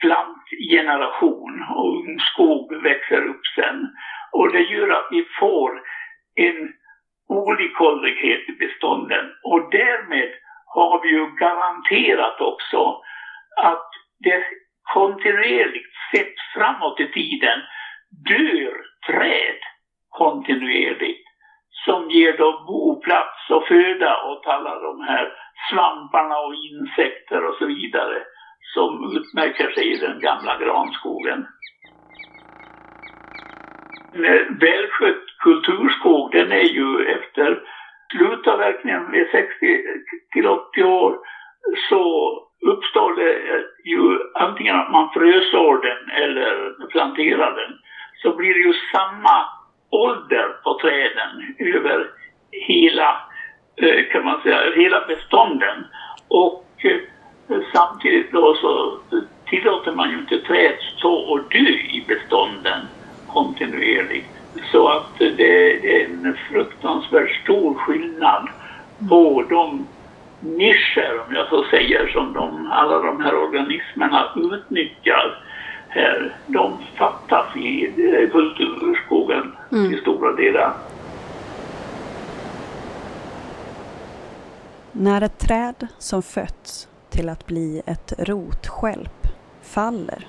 plantgeneration 0.00 1.64
och 1.76 1.96
ungskog 1.96 2.82
växer 2.82 3.22
upp 3.28 3.46
sen. 3.54 3.88
Och 4.32 4.52
det 4.52 4.60
gör 4.60 4.88
att 4.88 5.08
vi 5.10 5.22
får 5.38 5.80
en 6.34 6.72
olikhållighet 7.28 8.48
i 8.48 8.52
bestånden 8.52 9.24
och 9.44 9.70
därmed 9.70 10.30
har 10.66 11.02
vi 11.02 11.08
ju 11.08 11.26
garanterat 11.26 12.40
också 12.40 13.00
att 13.56 13.88
det 14.18 14.42
kontinuerligt 14.94 15.94
sett 16.14 16.34
framåt 16.54 17.00
i 17.00 17.06
tiden 17.06 17.58
dör 18.28 18.74
träd 19.06 19.58
kontinuerligt 20.08 21.26
som 21.84 22.10
ger 22.10 22.32
då 22.36 22.64
boplats 22.66 23.50
och 23.50 23.64
föda 23.64 24.22
åt 24.22 24.46
alla 24.46 24.78
de 24.80 25.00
här 25.00 25.28
svamparna 25.70 26.38
och 26.38 26.54
insekter 26.54 27.44
och 27.44 27.54
så 27.54 27.66
vidare 27.66 28.22
som 28.74 29.16
utmärker 29.16 29.70
sig 29.70 29.92
i 29.92 29.96
den 29.96 30.20
gamla 30.20 30.58
granskogen. 30.58 31.46
En 34.12 34.58
välskött 34.58 35.24
kulturskog 35.38 36.32
den 36.32 36.52
är 36.52 36.68
ju 36.78 37.04
efter 37.04 37.62
slutavverkningen 38.12 39.10
vid 39.10 39.26
60 39.30 39.82
till 40.32 40.46
80 40.46 40.82
år 40.82 41.18
så 41.88 42.32
uppstår 42.66 43.14
det 43.16 43.32
ju 43.90 44.18
antingen 44.34 44.76
att 44.76 44.90
man 44.90 45.10
frösår 45.12 45.82
den 45.82 46.24
eller 46.24 46.86
planterar 46.90 47.54
den 47.56 47.78
så 48.22 48.36
blir 48.36 48.54
det 48.54 48.60
ju 48.60 48.74
samma 48.92 49.46
ålder 49.90 50.48
på 50.64 50.78
träden 50.80 51.56
över 51.58 52.10
hela, 52.50 53.28
eh, 53.76 54.12
kan 54.12 54.24
man 54.24 54.42
säga, 54.42 54.72
hela 54.76 55.06
bestånden. 55.06 55.86
Och 56.28 56.66
eh, 56.84 57.00
samtidigt 57.72 58.32
då 58.32 58.54
så 58.54 58.98
tillåter 59.46 59.92
man 59.92 60.10
ju 60.10 60.18
inte 60.18 60.38
träd 60.38 60.74
stå 60.98 61.12
och 61.12 61.38
dö 61.38 61.68
i 61.68 62.04
bestånden 62.08 62.80
kontinuerligt. 63.28 64.28
Så 64.72 64.88
att 64.88 65.18
det, 65.18 65.72
är 65.96 66.04
en 66.04 66.36
fruktansvärt 66.50 67.42
stor 67.42 67.74
skillnad 67.74 68.48
på 69.08 69.44
de 69.48 69.86
nischer, 70.40 71.20
om 71.28 71.34
jag 71.34 71.48
så 71.48 71.64
säger, 71.70 72.08
som 72.08 72.32
de, 72.32 72.72
alla 72.72 72.98
de 72.98 73.20
här 73.20 73.34
organismerna 73.34 74.26
utnyttjar 74.36 75.44
här. 75.88 76.36
De 76.46 76.72
fattas 76.96 77.56
i 77.56 77.84
eh, 77.84 78.30
kulturskogen 78.30 79.56
mm. 79.72 79.90
till 79.90 80.00
stora 80.00 80.32
delar. 80.32 80.72
När 84.92 85.22
ett 85.22 85.38
träd 85.38 85.86
som 85.98 86.22
fötts 86.22 86.89
till 87.10 87.28
att 87.28 87.46
bli 87.46 87.82
ett 87.86 88.12
rotskälp 88.18 89.28
faller, 89.62 90.28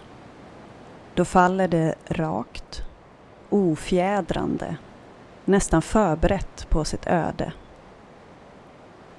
då 1.15 1.25
faller 1.25 1.67
det 1.67 1.95
rakt, 2.07 2.83
ofjädrande, 3.49 4.75
nästan 5.45 5.81
förberett 5.81 6.67
på 6.69 6.85
sitt 6.85 7.07
öde. 7.07 7.53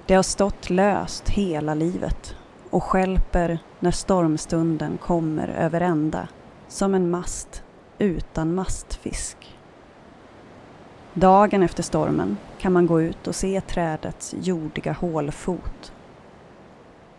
Det 0.05 0.15
har 0.15 0.23
stått 0.23 0.69
löst 0.69 1.29
hela 1.29 1.73
livet 1.73 2.35
och 2.69 2.83
skälper 2.83 3.59
när 3.79 3.91
stormstunden 3.91 4.97
kommer 4.97 5.47
över 5.47 5.81
ända 5.81 6.27
som 6.67 6.93
en 6.93 7.09
mast 7.09 7.63
utan 7.97 8.55
mastfisk. 8.55 9.57
Dagen 11.13 11.63
efter 11.63 11.83
stormen 11.83 12.37
kan 12.59 12.73
man 12.73 12.87
gå 12.87 13.01
ut 13.01 13.27
och 13.27 13.35
se 13.35 13.61
trädets 13.61 14.35
jordiga 14.41 14.91
hålfot. 14.91 15.93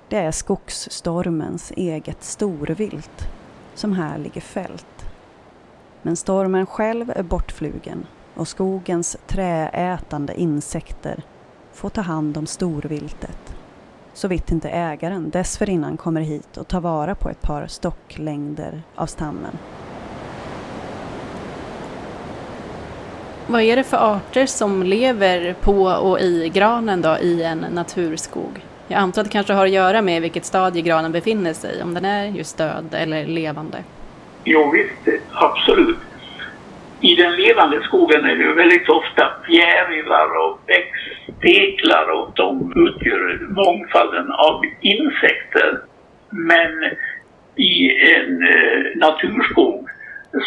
Det 0.09 0.17
är 0.17 0.31
skogsstormens 0.31 1.73
eget 1.77 2.23
storvilt 2.23 3.29
som 3.75 3.93
här 3.93 4.19
ligger 4.19 4.41
fält. 4.41 5.07
Men 6.03 6.17
stormen 6.17 6.67
själv 6.67 7.13
är 7.17 7.23
bortflugen 7.23 8.07
och 8.35 8.49
skogens 8.49 9.17
träätande 9.27 10.41
insekter 10.41 11.23
får 11.73 11.91
ta 11.91 12.01
hand 12.01 12.37
om 12.37 12.47
storviltet. 12.47 13.55
Så 14.15 14.29
vitt 14.29 14.51
inte 14.51 14.71
ägaren 14.71 15.31
dessförinnan 15.31 15.97
kommer 15.97 16.21
hit 16.21 16.57
och 16.57 16.69
tar 16.69 16.81
vara 16.81 17.15
på 17.15 17.31
ett 17.31 17.43
par 17.43 17.67
stocklängder 17.67 18.83
av 18.95 19.07
stammen. 19.07 19.59
Vad 23.47 23.63
är 23.63 23.77
det 23.77 23.85
för 23.85 24.17
arter 24.17 24.47
som 24.47 24.83
lever 24.83 25.55
på 25.61 25.83
och 25.85 26.21
i 26.21 26.49
granen 26.55 27.03
då 27.03 27.19
i 27.19 27.43
en 27.43 27.59
naturskog? 27.59 28.65
Jag 28.89 28.99
antar 28.99 29.21
att 29.21 29.27
det 29.27 29.33
kanske 29.33 29.53
har 29.53 29.67
att 29.67 29.73
göra 29.73 30.03
med 30.03 30.23
vilket 30.23 30.45
stadie 30.45 30.83
granen 30.83 31.13
befinner 31.13 31.53
sig 31.53 31.83
om 31.83 31.95
den 31.95 32.05
är 32.05 32.27
just 32.27 32.59
död 32.59 32.95
eller 32.95 33.27
levande. 33.27 33.79
Jo 34.45 34.71
visst, 34.71 35.23
absolut. 35.33 35.99
I 37.01 37.15
den 37.15 37.37
levande 37.37 37.83
skogen 37.83 38.25
är 38.25 38.37
det 38.37 38.53
väldigt 38.53 38.89
ofta 38.89 39.33
fjärilar 39.47 40.47
och 40.47 40.59
växtsteglar 40.67 42.11
och 42.11 42.31
de 42.35 42.73
utgör 42.77 43.47
mångfalden 43.51 44.33
av 44.33 44.63
insekter. 44.81 45.81
Men 46.31 46.85
i 47.57 47.91
en 48.15 48.43
eh, 48.43 48.97
naturskog 48.97 49.89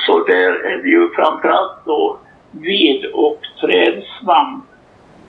så 0.05 0.23
där 0.23 0.65
är 0.65 0.77
det 0.83 0.89
ju 0.89 1.09
framförallt 1.15 1.85
då 1.85 2.19
ved 2.51 3.05
och 3.05 3.41
trädsvamp 3.61 4.65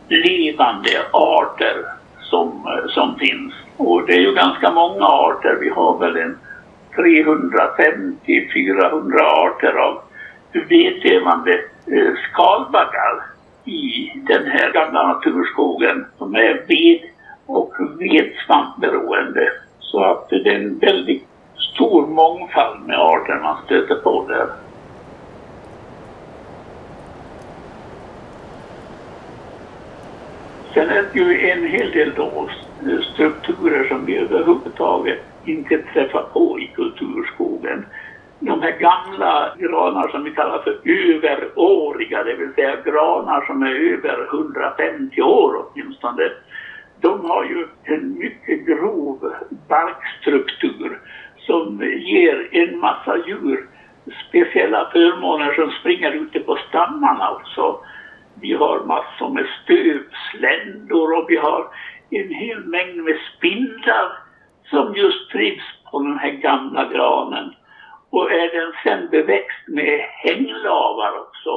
levande 0.09 0.90
arter 1.12 1.97
som, 2.30 2.48
eh, 2.48 2.88
som 2.88 3.18
finns. 3.18 3.54
Och 3.76 4.06
det 4.06 4.12
är 4.12 4.20
ju 4.20 4.34
ganska 4.34 4.70
många 4.70 5.04
arter. 5.04 5.58
Vi 5.60 5.68
har 5.68 5.98
väl 5.98 6.16
en 6.16 6.38
350-400 6.96 9.20
arter 9.20 9.72
av 9.72 10.00
vedlevande 10.68 11.52
eh, 11.86 12.12
skalbaggar 12.30 13.22
i 13.64 14.12
den 14.14 14.46
här 14.46 14.72
gamla 14.72 15.06
naturskogen 15.06 16.06
som 16.18 16.34
är 16.34 16.64
ved 16.68 17.00
och 17.46 17.74
vedsvampberoende. 17.98 19.48
Så 19.80 20.04
att 20.04 20.28
det 20.28 20.36
är 20.36 20.54
en 20.54 20.78
väldigt 20.78 21.26
stor 21.74 22.06
mångfald 22.06 22.86
med 22.86 22.98
arter 22.98 23.40
man 23.42 23.56
stöter 23.64 23.94
på 23.94 24.24
där. 24.28 24.46
Sen 30.74 30.88
är 30.90 31.02
det 31.02 31.18
ju 31.18 31.50
en 31.50 31.66
hel 31.66 31.90
del 31.90 32.14
då 32.14 32.48
strukturer 33.12 33.88
som 33.88 34.04
vi 34.04 34.16
överhuvudtaget 34.16 35.18
inte 35.42 35.78
träffar 35.78 36.22
på 36.22 36.61
i 36.61 36.66
kulturskogen. 36.66 37.87
De 38.40 38.62
här 38.62 38.78
gamla 38.78 39.54
granar 39.59 40.09
som 40.09 40.24
vi 40.24 40.31
kallar 40.31 40.59
för 40.59 40.78
överåriga, 40.85 42.24
det 42.24 42.35
vill 42.35 42.54
säga 42.54 42.76
granar 42.85 43.46
som 43.46 43.62
är 43.62 43.74
över 43.92 44.28
150 44.35 45.22
år 45.22 45.64
åtminstone. 45.64 46.31
De 47.00 47.24
har 47.24 47.44
ju 47.44 47.66
en 47.85 48.18
mycket 48.18 48.66
grov 48.66 49.33
barkstruktur 49.68 51.00
som 51.37 51.83
ger 51.98 52.48
en 52.52 52.78
massa 52.78 53.16
djur 53.26 53.68
speciella 54.28 54.90
förmåner 54.92 55.52
som 55.54 55.70
springer 55.70 56.12
ute 56.12 56.40
på 56.40 56.59
stammarna 56.68 57.31
också. 57.31 57.81
Vi 58.40 58.53
har 58.53 58.85
massor 58.85 59.31
med 59.35 59.46
stövsländor 59.62 61.18
och 61.18 61.27
vi 61.29 61.37
har 61.37 61.68
en 62.11 62.35
hel 62.35 62.64
mängd 62.64 63.05
med 63.05 63.16
spindlar 63.37 64.12
som 64.70 64.94
just 64.94 65.31
trivs 65.31 65.64
på 65.90 66.03
den 66.03 66.18
här 66.18 66.31
gamla 66.31 66.88
granen. 66.88 67.55
Och 68.11 68.33
är 68.33 68.61
den 68.61 68.72
sen 68.85 69.11
beväxt 69.11 69.68
med 69.68 70.01
hänglavar 70.01 71.18
också, 71.18 71.53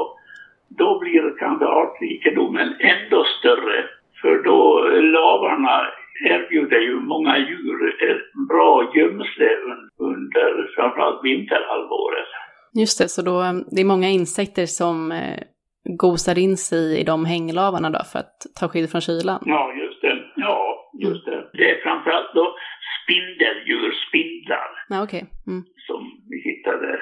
då 0.70 1.00
blir 1.00 1.38
kanske 1.40 1.66
artrikedomen 1.66 2.76
ändå 2.80 3.24
större. 3.40 3.86
För 4.22 4.44
då 4.44 4.80
lavarna 5.02 5.88
erbjuder 6.30 6.80
ju 6.80 6.96
många 6.96 7.38
djur 7.38 8.10
ett 8.10 8.48
bra 8.50 8.92
gömsle 8.96 9.50
under 9.98 10.76
framförallt 10.76 11.24
vinterhalvåret. 11.24 12.28
Just 12.74 13.00
det, 13.00 13.10
så 13.10 13.22
då 13.22 13.42
eh, 13.42 13.54
det 13.72 13.82
är 13.82 13.86
många 13.86 14.10
insekter 14.10 14.66
som 14.66 15.12
eh, 15.12 15.40
gosar 15.84 16.38
in 16.38 16.58
sig 16.58 17.00
i 17.00 17.04
de 17.04 17.26
hänglavarna 17.26 17.90
då 17.90 18.04
för 18.12 18.20
att 18.20 18.38
ta 18.60 18.68
skydd 18.68 18.92
från 18.92 19.02
kylan? 19.02 19.44
Ja, 19.46 19.74
just 19.74 20.02
det. 20.02 20.18
Ja, 20.36 20.92
just 21.00 21.26
det. 21.26 21.50
Det 21.54 21.72
är 21.72 21.84
framförallt 21.84 22.34
då 22.34 22.56
spindeldjur, 23.04 23.92
spindlar, 24.08 24.70
ja, 24.90 25.04
okay. 25.04 25.24
mm. 25.48 25.64
som 25.88 26.02
vi 26.30 26.52
hittade. 26.52 27.00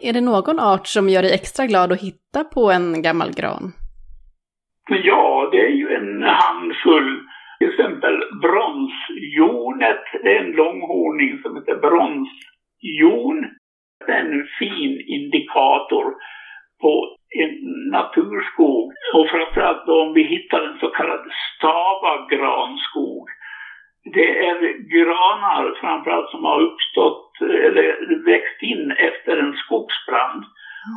Är 0.00 0.12
det 0.12 0.20
någon 0.20 0.60
art 0.60 0.86
som 0.86 1.08
gör 1.08 1.22
dig 1.22 1.34
extra 1.34 1.66
glad 1.66 1.92
att 1.92 2.02
hitta 2.02 2.44
på 2.44 2.70
en 2.70 3.02
gammal 3.02 3.30
gran? 3.32 3.72
Ja, 4.88 5.48
det 5.52 5.60
är 5.60 5.74
ju 5.82 5.88
en 5.94 6.22
handfull. 6.22 7.20
Till 7.58 7.70
exempel 7.70 8.14
bronsjonet, 8.42 10.04
det 10.22 10.36
är 10.36 10.44
en 10.44 10.52
långhorning 10.52 11.38
som 11.42 11.56
heter 11.56 11.76
bronsjon. 11.76 13.38
Det 14.06 14.12
är 14.12 14.20
en 14.20 14.46
fin 14.58 15.00
indikator 15.06 16.14
på 16.82 17.16
en 17.40 17.54
naturskog 17.90 18.92
och 19.14 19.28
framförallt 19.28 19.86
då 19.86 20.02
om 20.02 20.12
vi 20.14 20.22
hittar 20.22 20.60
en 20.60 20.78
så 20.78 20.88
kallad 20.88 21.20
stavagranskog. 21.56 23.28
Det 24.14 24.46
är 24.46 24.58
granar 24.94 25.80
framförallt 25.80 26.30
som 26.30 26.44
har 26.44 26.60
uppstått 26.60 27.40
eller 27.40 28.24
växt 28.24 28.62
in 28.62 28.90
efter 28.90 29.36
en 29.36 29.52
skogsbrand. 29.52 30.44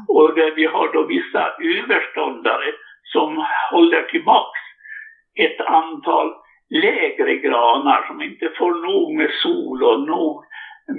Och 0.07 0.35
där 0.35 0.51
vi 0.55 0.65
har 0.65 0.93
då 0.93 1.03
vissa 1.03 1.43
överståndare 1.77 2.71
som 3.03 3.45
håller 3.71 4.01
tillbaks 4.03 4.59
ett 5.35 5.61
antal 5.61 6.33
lägre 6.69 7.35
granar 7.35 8.07
som 8.07 8.21
inte 8.21 8.49
får 8.57 8.73
nog 8.87 9.15
med 9.15 9.31
sol 9.43 9.83
och 9.83 9.99
nog 10.07 10.43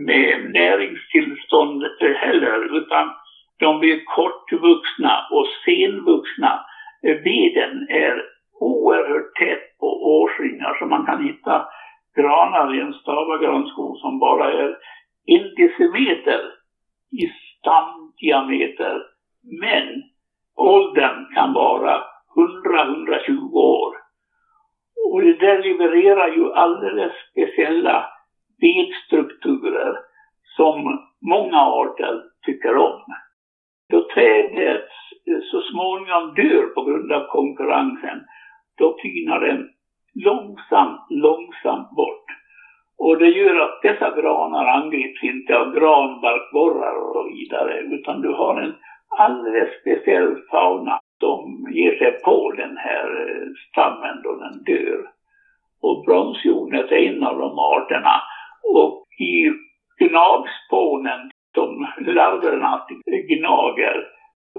med 0.07 0.51
näringstillstånd 0.51 1.83
heller 2.01 2.77
utan 2.77 3.11
de 3.59 3.81
blir 3.81 4.05
kortvuxna 4.05 5.27
och 5.31 5.47
senvuxna. 5.64 6.64
Eh, 7.03 7.16
veden 7.16 7.87
är 7.88 8.23
oerhört 8.61 9.35
tät 9.35 9.79
på 9.79 9.87
årsringar 9.87 10.77
så 10.79 10.87
man 10.87 11.07
kan 11.07 11.25
hitta 11.25 11.66
granar 12.16 12.75
i 12.75 12.81
en 12.81 12.92
stavagranskog 12.92 13.99
som 13.99 14.19
bara 14.19 14.53
är 14.53 14.77
en 15.27 15.55
decimeter 15.57 16.40
i 17.12 17.33
stamdiameter. 17.59 19.03
Men 19.61 20.03
åldern 20.57 21.35
kan 21.35 21.53
vara 21.53 22.03
100-120 22.37 23.53
år. 23.53 23.97
Och 25.12 25.23
det 25.23 25.38
där 25.38 25.62
levererar 25.62 26.29
ju 26.29 26.53
alldeles 26.53 27.12
speciella 27.31 28.07
vedstrukturer 28.61 29.97
som 30.57 30.99
många 31.21 31.61
arter 31.61 32.23
tycker 32.47 32.77
om. 32.77 33.01
Då 34.16 34.22
trädet 34.22 34.88
så 35.50 35.62
småningom 35.62 36.35
dör 36.35 36.66
på 36.74 36.85
grund 36.85 37.12
av 37.12 37.26
konkurrensen, 37.26 38.24
då 38.79 38.96
tynar 39.02 39.40
den 39.40 39.68
långsamt, 40.14 41.07
långsamt 41.11 41.90
bort. 41.90 42.24
Och 42.98 43.18
det 43.18 43.29
gör 43.29 43.61
att 43.61 43.83
dessa 43.83 44.11
granar 44.20 44.64
angrips 44.64 45.22
inte 45.22 45.59
av 45.59 45.74
granbarkborrar 45.74 46.96
och 47.02 47.12
så 47.12 47.29
vidare, 47.29 47.81
utan 47.81 48.20
du 48.20 48.29
har 48.29 48.61
en 48.61 48.74
alldeles 49.18 49.81
speciell 49.81 50.37
fauna 50.50 50.98
som 51.20 51.66
ger 51.72 51.98
sig 51.98 52.12
på 52.24 52.52
den 52.57 52.76
här 52.76 53.29
eh, 53.29 53.48
stammen 53.70 54.22
då 54.22 54.35
den 54.35 54.62
dör. 54.64 55.00
Och 55.83 56.05
bronsjonet 56.05 56.92
är 56.92 56.96
en 56.96 57.24
av 57.24 57.38
de 57.38 57.59
arterna. 57.59 58.22
Och 58.74 59.05
i 59.18 59.52
gnagspånen, 59.98 61.31
som 61.57 61.71
larverna 61.99 62.73
gnager, 63.31 63.97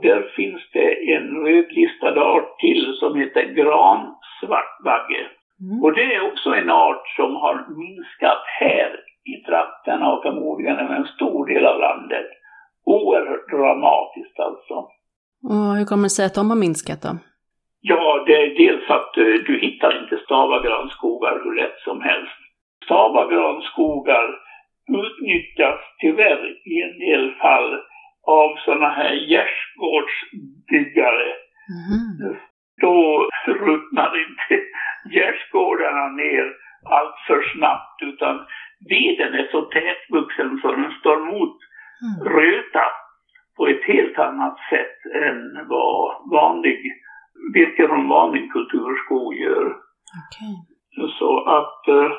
där 0.02 0.22
finns 0.36 0.62
det 0.74 0.90
en 1.16 1.28
rödlistad 1.46 2.16
art 2.22 2.60
till 2.60 2.84
som 3.00 3.12
heter 3.20 3.44
gransvartbagge. 3.60 5.24
Mm. 5.62 5.84
Och 5.84 5.94
det 5.94 6.08
är 6.16 6.22
också 6.32 6.50
en 6.50 6.70
art 6.70 7.08
som 7.16 7.36
har 7.36 7.56
minskat 7.82 8.44
här 8.60 8.90
i 9.32 9.36
trakterna 9.48 10.06
och 10.14 10.24
förmodligen 10.24 10.78
över 10.84 10.96
en 10.96 11.14
stor 11.16 11.46
del 11.46 11.66
av 11.66 11.80
landet. 11.80 12.30
Oerhört 12.86 13.50
dramatiskt 13.52 14.40
alltså. 14.40 14.76
Och 15.52 15.76
hur 15.78 15.86
kommer 15.86 16.04
det 16.04 16.18
sig 16.18 16.26
att 16.26 16.40
de 16.40 16.50
har 16.50 16.58
minskat 16.66 17.02
då? 17.02 17.14
Ja, 17.82 18.24
det 18.28 18.36
är 18.44 18.50
dels 18.66 18.90
att 18.90 19.18
uh, 19.18 19.36
du 19.48 19.60
hittar 19.60 19.92
inte 20.02 20.18
stavagranskogar 20.26 21.42
hur 21.44 21.56
lätt 21.62 21.80
som 21.88 22.02
helst. 22.02 22.40
Stavagranskogar 22.86 24.47
utnyttjas 24.88 25.80
tyvärr 26.02 26.46
i 26.66 26.82
en 26.82 27.00
del 27.00 27.34
fall 27.42 27.82
av 28.28 28.58
sådana 28.66 28.90
här 28.90 29.14
gärdsgårdsbyggare. 29.14 31.34
Mm. 31.78 32.36
Då 32.82 33.28
ruttnar 33.46 34.12
inte 34.26 34.64
gärdsgårdarna 35.14 36.08
ner 36.08 36.54
allt 36.90 37.16
för 37.28 37.42
snabbt 37.56 38.02
utan 38.02 38.46
veden 38.90 39.34
är 39.34 39.48
så 39.52 39.62
tätvuxen 39.62 40.60
så 40.62 40.72
den 40.72 40.92
står 41.00 41.20
mot 41.32 41.58
mm. 42.06 42.20
röta 42.36 42.86
på 43.58 43.68
ett 43.68 43.84
helt 43.84 44.20
annat 44.20 44.58
sätt 44.70 45.06
än 45.24 45.68
vad 45.68 46.30
vanlig 46.32 46.92
virke 47.54 47.88
från 47.88 48.08
vanlig 48.08 48.52
kulturskog 48.52 49.36
gör. 49.36 49.66
Okay. 49.66 50.56
Så 51.20 51.46
att 51.46 51.88
uh, 51.88 52.12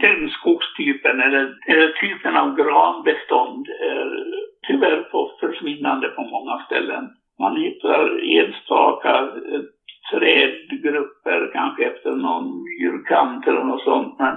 den 0.00 0.30
skogstypen 0.30 1.20
eller, 1.20 1.54
eller 1.66 1.88
typen 1.88 2.36
av 2.36 2.56
granbestånd 2.56 3.68
är 3.68 4.24
tyvärr 4.66 5.02
på 5.02 5.30
försvinnande 5.40 6.08
på 6.08 6.22
många 6.22 6.64
ställen. 6.66 7.08
Man 7.38 7.56
hittar 7.56 8.24
enstaka 8.38 9.18
eh, 9.18 9.62
trädgrupper, 10.10 11.50
kanske 11.52 11.84
efter 11.84 12.10
någon 12.10 12.64
myrkant 12.64 13.46
eller 13.46 13.64
något 13.64 13.84
sånt. 13.84 14.18
Men, 14.18 14.36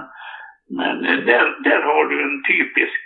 men 0.70 1.04
eh, 1.04 1.24
där, 1.24 1.62
där 1.64 1.82
har 1.82 2.04
du 2.04 2.22
en 2.22 2.42
typisk 2.42 3.00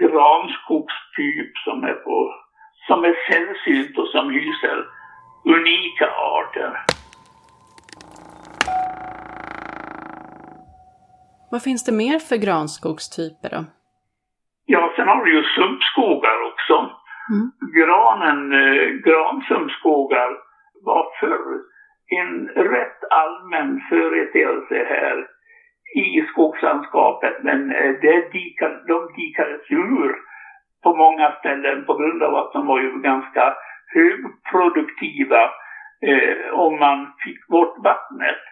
granskogstyp 0.00 1.52
som 1.64 1.84
är, 1.84 1.92
på, 1.92 2.34
som 2.86 3.04
är 3.04 3.14
sällsynt 3.30 3.98
och 3.98 4.08
som 4.08 4.30
hyser 4.30 4.84
unika 5.44 6.08
arter. 6.10 6.72
Vad 11.50 11.62
finns 11.62 11.84
det 11.84 11.92
mer 12.04 12.18
för 12.28 12.36
granskogstyper 12.36 13.50
då? 13.56 13.64
Ja, 14.66 14.92
sen 14.96 15.08
har 15.08 15.24
du 15.24 15.30
ju 15.36 15.42
sumpskogar 15.42 16.36
också. 16.50 16.76
Mm. 17.32 17.46
Granen, 17.78 18.40
eh, 18.52 18.88
gransumpskogar 19.06 20.30
var 20.84 21.06
förr 21.20 21.46
en 22.20 22.48
rätt 22.48 23.00
allmän 23.10 23.80
företeelse 23.88 24.86
här 24.88 25.26
i 25.94 26.26
skogslandskapet. 26.32 27.42
Men 27.42 27.72
eh, 27.72 27.92
det 28.02 28.32
dikade, 28.32 28.84
de 28.86 29.12
dikades 29.16 29.70
ur 29.70 30.16
på 30.82 30.96
många 30.96 31.32
ställen 31.38 31.84
på 31.84 31.94
grund 31.94 32.22
av 32.22 32.34
att 32.34 32.52
de 32.52 32.66
var 32.66 32.80
ju 32.80 33.00
ganska 33.00 33.54
högproduktiva 33.94 35.42
eh, 36.02 36.54
om 36.54 36.78
man 36.78 37.12
fick 37.24 37.46
bort 37.48 37.76
vattnet. 37.84 38.42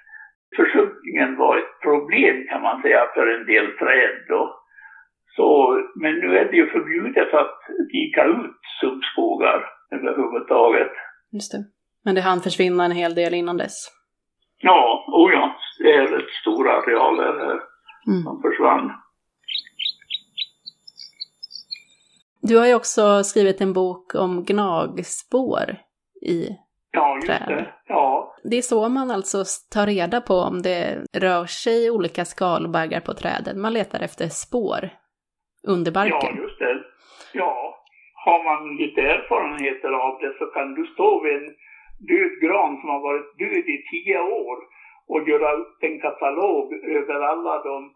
Försumpningen 0.57 1.37
var 1.37 1.59
ett 1.59 1.81
problem 1.83 2.47
kan 2.49 2.63
man 2.63 2.83
säga 2.83 3.07
för 3.15 3.27
en 3.27 3.47
del 3.47 3.67
träd. 3.67 4.17
Då. 4.29 4.61
Så, 5.37 5.79
men 5.95 6.15
nu 6.15 6.39
är 6.39 6.45
det 6.45 6.57
ju 6.57 6.67
förbjudet 6.71 7.35
att 7.35 7.59
dika 7.93 8.25
ut 8.25 8.61
sumpskogar 8.81 9.65
överhuvudtaget. 9.93 10.93
Just 11.33 11.53
det. 11.53 11.65
Men 12.05 12.15
det 12.15 12.21
hann 12.21 12.41
försvinna 12.41 12.85
en 12.85 12.93
hel 12.93 13.15
del 13.15 13.35
innan 13.35 13.57
dess? 13.57 13.89
Ja, 14.61 15.05
oh 15.09 15.33
ja. 15.33 15.57
Det 15.79 15.95
är 15.95 16.07
rätt 16.07 16.31
stora 16.43 16.73
arealer 16.73 17.39
här 17.39 17.61
mm. 18.07 18.23
som 18.23 18.43
försvann. 18.43 18.93
Du 22.43 22.57
har 22.57 22.67
ju 22.67 22.75
också 22.75 23.25
skrivit 23.25 23.61
en 23.61 23.73
bok 23.73 24.15
om 24.15 24.45
gnagspår 24.45 25.77
i 26.23 26.49
ja, 26.91 27.15
just. 27.17 27.27
Det. 27.27 27.67
Ja. 27.87 28.35
det 28.45 28.57
är 28.57 28.63
så 28.63 28.89
man 28.89 29.11
alltså 29.11 29.45
tar 29.75 29.87
reda 29.87 30.21
på 30.21 30.35
om 30.35 30.63
det 30.63 31.05
rör 31.13 31.47
sig 31.47 31.91
olika 31.91 32.25
skalbaggar 32.25 33.01
på 33.01 33.15
träden. 33.15 33.61
Man 33.61 33.73
letar 33.73 34.01
efter 34.01 34.29
spår 34.29 34.91
under 35.69 35.93
barken. 35.93 36.37
Ja, 36.37 36.43
just 36.43 36.59
det. 36.59 36.83
Ja, 37.33 37.55
har 38.25 38.45
man 38.45 38.77
lite 38.77 39.01
erfarenheter 39.01 39.93
av 40.07 40.19
det 40.21 40.33
så 40.39 40.47
kan 40.47 40.75
du 40.75 40.87
stå 40.87 41.23
vid 41.23 41.33
en 41.33 41.49
död 42.11 42.35
gran 42.45 42.81
som 42.81 42.89
har 42.95 43.03
varit 43.11 43.39
död 43.39 43.67
i 43.77 43.79
tio 43.93 44.19
år 44.21 44.57
och 45.13 45.29
göra 45.29 45.53
upp 45.53 45.79
en 45.81 46.01
katalog 46.01 46.67
över 46.97 47.21
alla 47.33 47.63
de 47.63 47.93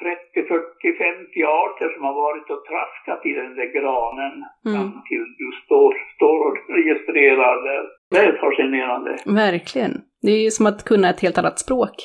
30, 0.00 0.48
40, 0.48 0.98
50 0.98 1.44
arter 1.44 1.88
som 1.94 2.04
har 2.08 2.16
varit 2.26 2.50
och 2.50 2.64
traskat 2.70 3.26
i 3.30 3.32
den 3.40 3.54
där 3.58 3.70
granen 3.78 4.34
mm. 4.66 4.72
fram 4.74 4.92
till 5.08 5.24
du 5.42 5.48
står, 5.64 5.92
står 6.16 6.38
och 6.48 6.58
registrerar 6.78 7.56
det. 7.68 7.80
Det 8.12 8.18
är 8.18 8.32
fascinerande. 8.44 9.18
Verkligen. 9.26 9.92
Det 10.22 10.32
är 10.32 10.42
ju 10.42 10.50
som 10.50 10.66
att 10.66 10.84
kunna 10.84 11.10
ett 11.10 11.22
helt 11.22 11.38
annat 11.38 11.58
språk. 11.58 11.96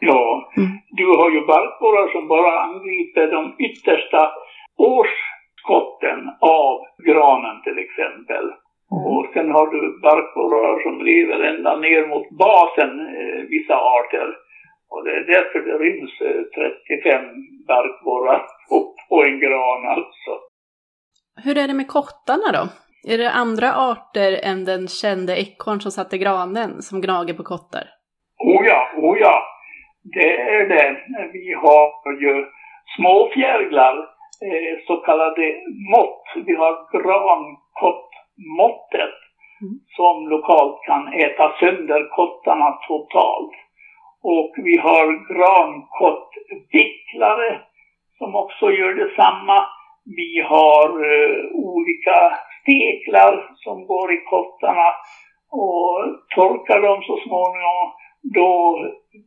Ja. 0.00 0.52
Mm. 0.56 0.70
Du 0.90 1.06
har 1.06 1.30
ju 1.30 1.40
barkborrar 1.40 2.08
som 2.12 2.28
bara 2.28 2.60
angriper 2.60 3.26
de 3.36 3.42
yttersta 3.66 4.22
årsskotten 4.76 6.20
av 6.40 6.74
granen 7.06 7.56
till 7.62 7.78
exempel. 7.86 8.44
Mm. 8.92 9.04
Och 9.12 9.26
sen 9.34 9.50
har 9.56 9.66
du 9.74 10.00
barkborrar 10.08 10.82
som 10.82 11.04
lever 11.04 11.38
ända 11.52 11.76
ner 11.76 12.06
mot 12.06 12.30
basen, 12.30 12.92
eh, 13.00 13.40
vissa 13.54 13.76
arter. 13.96 14.28
Och 14.90 15.04
det 15.04 15.10
är 15.10 15.24
därför 15.34 15.58
det 15.66 15.76
ryms 15.84 16.12
35 16.54 17.24
eh, 17.24 17.30
barkborrar 17.68 18.42
på, 18.68 18.94
på 19.08 19.24
en 19.24 19.40
gran 19.40 19.80
alltså. 19.96 20.32
Hur 21.44 21.58
är 21.58 21.68
det 21.68 21.74
med 21.74 21.88
kottarna 21.88 22.48
då? 22.52 22.64
Är 23.06 23.18
det 23.18 23.30
andra 23.30 23.74
arter 23.74 24.40
än 24.42 24.64
den 24.64 24.88
kände 24.88 25.40
ekorren 25.40 25.80
som 25.80 25.90
satt 25.90 26.14
i 26.14 26.18
granen 26.18 26.82
som 26.82 27.00
gnager 27.00 27.34
på 27.34 27.42
kottar? 27.42 27.84
Oh 28.38 28.66
ja, 28.66 28.90
oh 28.96 29.18
ja. 29.18 29.42
Det 30.02 30.40
är 30.40 30.68
det. 30.68 30.96
Vi 31.32 31.52
har 31.52 32.12
ju 32.22 32.46
småfjärilar, 32.96 33.96
eh, 34.48 34.74
så 34.86 34.96
kallade 34.96 35.54
mått. 35.96 36.24
Vi 36.46 36.56
har 36.56 36.92
grankott 36.92 38.10
måttet 38.60 39.14
mm. 39.62 39.74
som 39.96 40.28
lokalt 40.28 40.84
kan 40.86 41.12
äta 41.12 41.52
sönder 41.60 42.08
kottarna 42.16 42.78
totalt. 42.88 43.52
Och 44.22 44.52
vi 44.56 44.78
har 44.78 45.34
grankottvicklare 45.34 47.60
som 48.18 48.34
också 48.34 48.70
gör 48.70 48.94
detsamma. 48.94 49.64
Vi 50.04 50.40
har 50.40 50.88
uh, 50.88 51.44
olika 51.54 52.38
steklar 52.64 53.54
som 53.56 53.86
går 53.86 54.12
i 54.12 54.16
kottarna 54.16 54.88
och 55.50 55.98
torkar 56.34 56.82
dem 56.82 57.02
så 57.02 57.16
småningom 57.26 57.92
då 58.22 58.78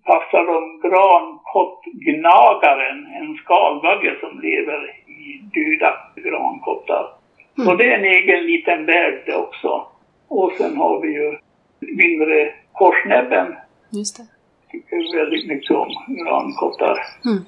passar 0.06 0.46
de 0.54 0.82
grankottgnagaren, 0.90 2.98
en 3.20 3.38
skalbagge 3.38 4.16
som 4.20 4.40
lever 4.40 4.96
i 5.08 5.42
döda 5.54 5.94
grankottar. 6.16 7.14
Mm. 7.58 7.66
Så 7.66 7.76
det 7.76 7.92
är 7.92 7.98
en 7.98 8.06
egen 8.06 8.46
liten 8.46 8.86
värld 8.86 9.24
det 9.26 9.36
också. 9.36 9.88
Och 10.28 10.52
sen 10.58 10.78
har 10.78 11.02
vi 11.02 11.14
ju 11.14 11.38
mindre 11.80 12.54
korsnäbben. 12.72 13.56
Just 13.90 14.18
det. 14.18 14.28
Tycker 14.72 15.18
väldigt 15.18 15.48
mycket 15.48 15.72
om 15.72 15.90
grankottar. 16.08 17.00
Mm. 17.26 17.46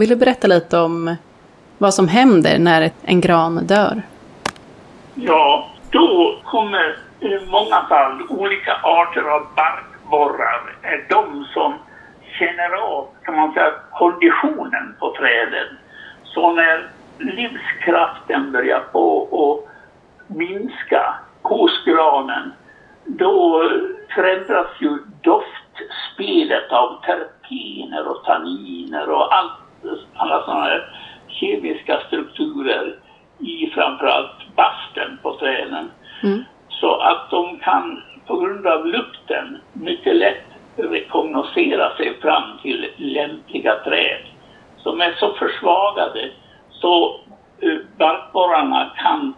Vill 0.00 0.08
du 0.08 0.16
berätta 0.16 0.46
lite 0.46 0.78
om 0.78 1.16
vad 1.78 1.94
som 1.94 2.08
händer 2.08 2.58
när 2.58 2.90
en 3.02 3.20
gran 3.20 3.66
dör? 3.66 4.02
Ja, 5.14 5.68
då 5.90 6.38
kommer 6.44 6.96
i 7.20 7.46
många 7.50 7.86
fall 7.88 8.22
olika 8.28 8.72
arter 8.82 9.22
av 9.22 9.46
barkborrar 9.56 10.76
är 10.82 11.06
de 11.08 11.44
som 11.54 11.74
känner 12.38 12.72
av, 12.82 13.08
kan 13.24 13.36
man 13.36 13.52
säga, 13.52 13.72
konditionen 13.92 14.96
på 14.98 15.14
träden. 15.14 15.78
Så 16.24 16.52
när 16.52 16.88
livskraften 17.18 18.52
börjar 18.52 18.80
på 18.92 19.28
att 19.32 20.36
minska 20.36 21.14
hos 21.42 21.84
granen, 21.84 22.52
då 23.04 23.62
förändras 24.14 24.66
ju 24.80 24.98
doftspelet 25.22 26.72
av 26.72 27.00
terpener 27.02 28.08
och 28.08 28.24
tanniner 28.24 29.10
och 29.10 29.34
allt, 29.34 29.52
alla 30.14 30.44
sådana 30.44 30.64
här 30.64 31.07
kemiska 31.40 32.00
strukturer 32.06 32.96
i 33.38 33.70
framförallt 33.74 34.56
basten 34.56 35.18
på 35.22 35.36
träden. 35.36 35.90
Mm. 36.22 36.44
Så 36.68 36.94
att 36.94 37.30
de 37.30 37.58
kan 37.58 38.02
på 38.26 38.36
grund 38.36 38.66
av 38.66 38.86
lukten 38.86 39.58
mycket 39.72 40.16
lätt 40.16 40.44
rekognosera 40.76 41.96
sig 41.96 42.20
fram 42.20 42.58
till 42.62 42.90
lämpliga 42.96 43.74
träd 43.74 44.20
som 44.76 45.00
är 45.00 45.12
så 45.12 45.32
försvagade 45.32 46.30
så 46.70 47.20
uh, 47.62 47.78
barkborrarna 47.98 48.92
kan 48.96 49.34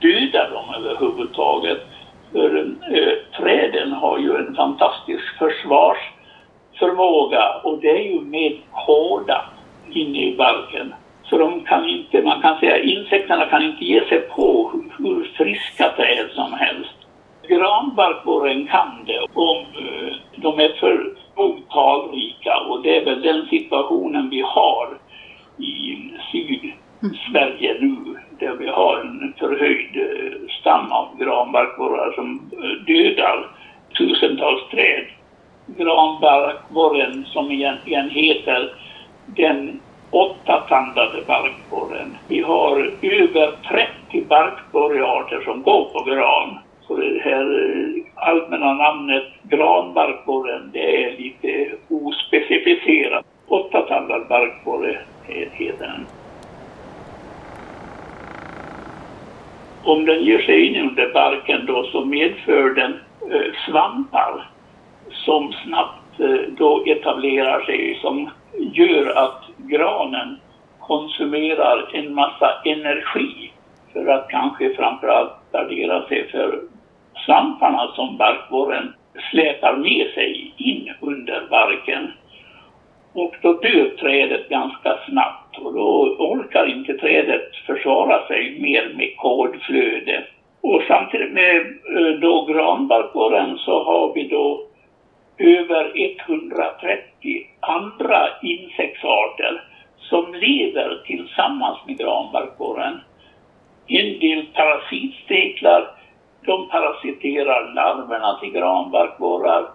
döda 0.00 0.50
dem 0.50 0.74
överhuvudtaget. 0.74 1.86
För 2.32 2.56
uh, 2.56 2.72
träden 3.36 3.92
har 3.92 4.18
ju 4.18 4.36
en 4.36 4.54
fantastisk 4.54 5.38
försvarsförmåga 5.38 7.60
och 7.64 7.78
det 7.78 7.90
är 7.90 8.12
ju 8.12 8.20
med 8.20 8.58
kåda 8.86 9.44
inne 9.96 10.18
i 10.18 10.36
barken. 10.36 10.94
Så 11.24 11.38
de 11.38 11.64
kan 11.64 11.88
inte, 11.88 12.22
man 12.22 12.42
kan 12.42 12.58
säga 12.58 12.78
insekterna 12.78 13.46
kan 13.46 13.62
inte 13.62 13.84
ge 13.84 14.04
sig 14.04 14.20
på 14.20 14.72
hur 14.98 15.32
friska 15.36 15.88
träd 15.96 16.26
som 16.34 16.52
helst. 16.52 16.94
Granbarkborren 17.48 18.66
kan 18.66 19.04
det 19.06 19.26
om 19.34 19.56
uh, 19.58 20.12
de 20.36 20.60
är 20.60 20.68
för 20.68 21.14
talrika 21.70 22.56
och 22.68 22.82
det 22.82 22.96
är 22.96 23.04
väl 23.04 23.22
den 23.22 23.46
situationen 23.46 24.30
vi 24.30 24.40
har 24.40 24.98
i 25.58 25.96
Sydsverige 26.32 27.76
nu 27.80 27.96
där 28.38 28.54
vi 28.54 28.66
har 28.66 29.00
en 29.00 29.34
förhöjd 29.38 29.96
uh, 29.96 30.48
stam 30.60 30.92
av 30.92 31.18
granbarkborrar 31.18 32.12
som 32.12 32.50
uh, 32.62 32.84
dödar 32.86 33.50
tusentals 33.98 34.68
träd. 34.70 35.04
Granbarkborren 35.66 37.24
som 37.24 37.50
egentligen 37.50 38.10
heter 38.10 38.74
den 39.26 39.80
åttatandade 40.10 41.22
barkborren. 41.26 42.16
Vi 42.28 42.40
har 42.40 42.92
över 43.02 43.56
30 44.10 44.24
barkborrearter 44.28 45.40
som 45.40 45.62
går 45.62 45.84
på 45.84 46.04
gran. 46.04 46.58
Så 46.86 46.96
det 46.96 47.20
här 47.24 47.42
eh, 47.42 48.28
allmänna 48.28 48.74
namnet 48.74 49.24
granbarkborren, 49.42 50.70
det 50.72 51.04
är 51.04 51.16
lite 51.18 51.76
ospecificerat. 51.88 53.24
Åttatandad 53.48 54.28
barkborre 54.28 54.98
heter 55.26 55.86
den. 55.86 56.06
Om 59.84 60.04
den 60.04 60.24
ger 60.24 60.38
sig 60.38 60.66
in 60.66 60.88
under 60.88 61.12
barken 61.12 61.66
då 61.66 61.84
så 61.84 62.04
medför 62.04 62.74
den 62.74 62.92
eh, 63.30 63.52
svampar 63.66 64.48
som 65.10 65.52
snabbt 65.52 66.20
eh, 66.20 66.50
då 66.58 66.84
etablerar 66.86 67.60
sig 67.60 67.98
som 68.02 68.30
gör 68.74 69.16
att 69.16 69.42
granen 69.58 70.40
konsumerar 70.80 71.90
en 71.92 72.14
massa 72.14 72.50
energi 72.64 73.52
för 73.92 74.06
att 74.06 74.28
kanske 74.28 74.74
framförallt 74.74 75.32
gardera 75.52 76.08
sig 76.08 76.28
för 76.28 76.60
svamparna 77.26 77.92
som 77.94 78.16
barkborren 78.16 78.94
släpar 79.30 79.76
med 79.76 80.06
sig 80.14 80.54
in 80.56 80.90
under 81.00 81.46
barken. 81.50 82.12
Och 83.12 83.34
då 83.42 83.52
dör 83.52 83.96
trädet 84.00 84.48
ganska 84.48 84.98
snabbt 85.08 85.58
och 85.58 85.74
då 85.74 86.16
orkar 86.18 86.66
inte 86.66 86.94
trädet 86.94 87.56
försvara 87.66 88.26
sig 88.26 88.60
mer 88.60 88.92
med 88.96 89.16
kodflöde. 89.16 90.24
Och 90.60 90.82
samtidigt 90.88 91.32
med 91.32 91.56
eh, 91.96 92.20
då 92.20 92.44
granbarkborren 92.44 93.58
så 93.58 93.84
har 93.84 94.14
vi 94.14 94.28
då 94.28 94.66
över 95.38 95.92
130 95.96 97.46
andra 97.60 98.28
insektsarter 98.42 99.64
som 99.98 100.34
lever 100.34 101.02
tillsammans 101.06 101.78
med 101.86 101.98
granbarkborren. 101.98 103.00
En 103.86 104.18
del 104.18 104.46
parasitsteklar, 104.54 105.90
de 106.46 106.68
parasiterar 106.68 107.74
larverna 107.74 108.38
till 108.40 108.50
granbarkborrar. 108.50 109.66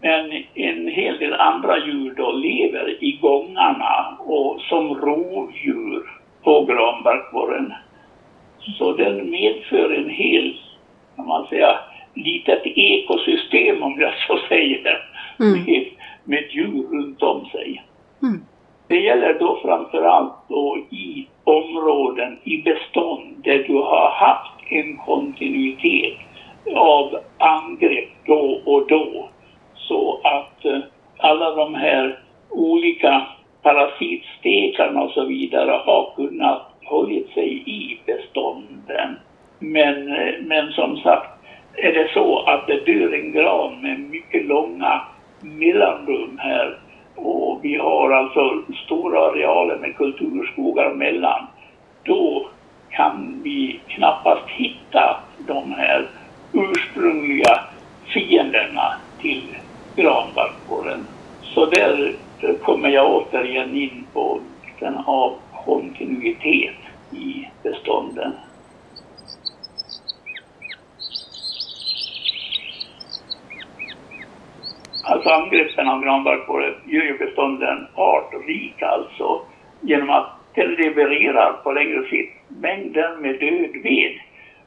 Men 0.00 0.32
en 0.54 0.88
hel 0.88 1.18
del 1.18 1.34
andra 1.34 1.78
djur 1.78 2.14
då 2.16 2.32
lever 2.32 3.04
i 3.04 3.18
gångarna 3.22 4.18
och 4.18 4.60
som 4.60 4.94
rovdjur 4.94 6.02
på 6.42 6.64
granbarkborren. 6.64 7.72
Så 8.78 8.92
den 8.92 9.30
medför 9.30 9.94
en 9.94 10.10
hel, 10.10 10.56
kan 11.16 11.26
man 11.26 11.46
säga, 11.46 11.78
litet 12.14 12.62
ekosystem 12.64 13.82
om 13.82 14.00
jag 14.00 14.12
så 14.26 14.38
säger, 14.48 15.02
mm. 15.40 15.64
med, 15.64 15.86
med 16.24 16.44
djur 16.50 16.88
runt 16.92 17.22
om 17.22 17.46
sig. 17.46 17.82
Mm. 18.22 18.40
Det 18.88 19.00
gäller 19.00 19.38
då 19.38 19.58
framförallt 19.62 20.34
då 20.48 20.78
i 20.90 21.28
områden, 21.44 22.38
i 22.44 22.62
bestånd 22.62 23.42
där 23.44 23.58
du 23.58 23.74
har 23.74 24.10
haft 24.10 24.72
en 24.72 24.96
kontinuitet 24.96 26.18
av 26.76 27.18
angrepp 27.38 28.08
då 28.26 28.60
och 28.64 28.86
då. 28.88 29.28
Så 29.74 30.20
att 30.24 30.64
eh, 30.64 30.78
alla 31.18 31.54
de 31.54 31.74
här 31.74 32.18
olika 32.50 33.26
parasitstekarna 33.62 35.02
och 35.02 35.10
så 35.10 35.24
vidare 35.24 35.70
har 35.70 36.12
kunnat 36.16 36.62
hållit 36.84 37.28
sig 37.28 37.62
i 37.66 37.98
bestånden. 38.06 39.16
Men, 39.58 40.12
eh, 40.12 40.34
men 40.40 40.72
som 40.72 40.96
sagt, 40.96 41.33
är 41.84 41.92
det 41.92 42.10
så 42.12 42.38
att 42.38 42.66
det 42.66 42.86
dör 42.86 43.14
en 43.14 43.32
gran 43.32 43.80
med 43.82 44.00
mycket 44.00 44.46
långa 44.46 45.00
mellanrum 45.40 46.38
här 46.38 46.78
och 47.16 47.60
vi 47.62 47.76
har 47.76 48.10
alltså 48.10 48.62
stora 48.84 49.20
arealer 49.20 49.76
med 49.76 49.96
kulturskogar 49.96 50.94
mellan, 50.94 51.46
då 52.04 52.46
kan 52.90 53.40
vi 53.42 53.80
knappast 53.88 54.48
hitta 54.48 55.20
de 55.46 55.72
här 55.72 56.06
ursprungliga 56.52 57.60
fienderna 58.14 58.94
till 59.20 59.56
granbarkborren. 59.96 61.06
Så 61.42 61.66
där 61.66 62.14
kommer 62.62 62.88
jag 62.88 63.12
återigen 63.12 63.76
in 63.76 64.06
på 64.12 64.40
vikten 64.64 64.96
av 65.06 65.32
kontinuitet 65.64 66.76
i 67.12 67.48
bestånden. 67.62 68.32
Alltså 75.06 75.28
angreppen 75.28 75.88
av 75.88 76.02
granbarkborre 76.02 76.74
gör 76.84 77.02
ju 77.02 77.18
bestånden 77.18 77.86
artrika 77.94 78.86
alltså 78.86 79.40
genom 79.80 80.10
att 80.10 80.30
den 80.54 80.74
levererar 80.74 81.52
på 81.52 81.72
längre 81.72 82.08
sikt 82.08 82.32
mängder 82.48 83.16
med 83.16 83.40
död 83.40 83.82
ved. 83.82 84.12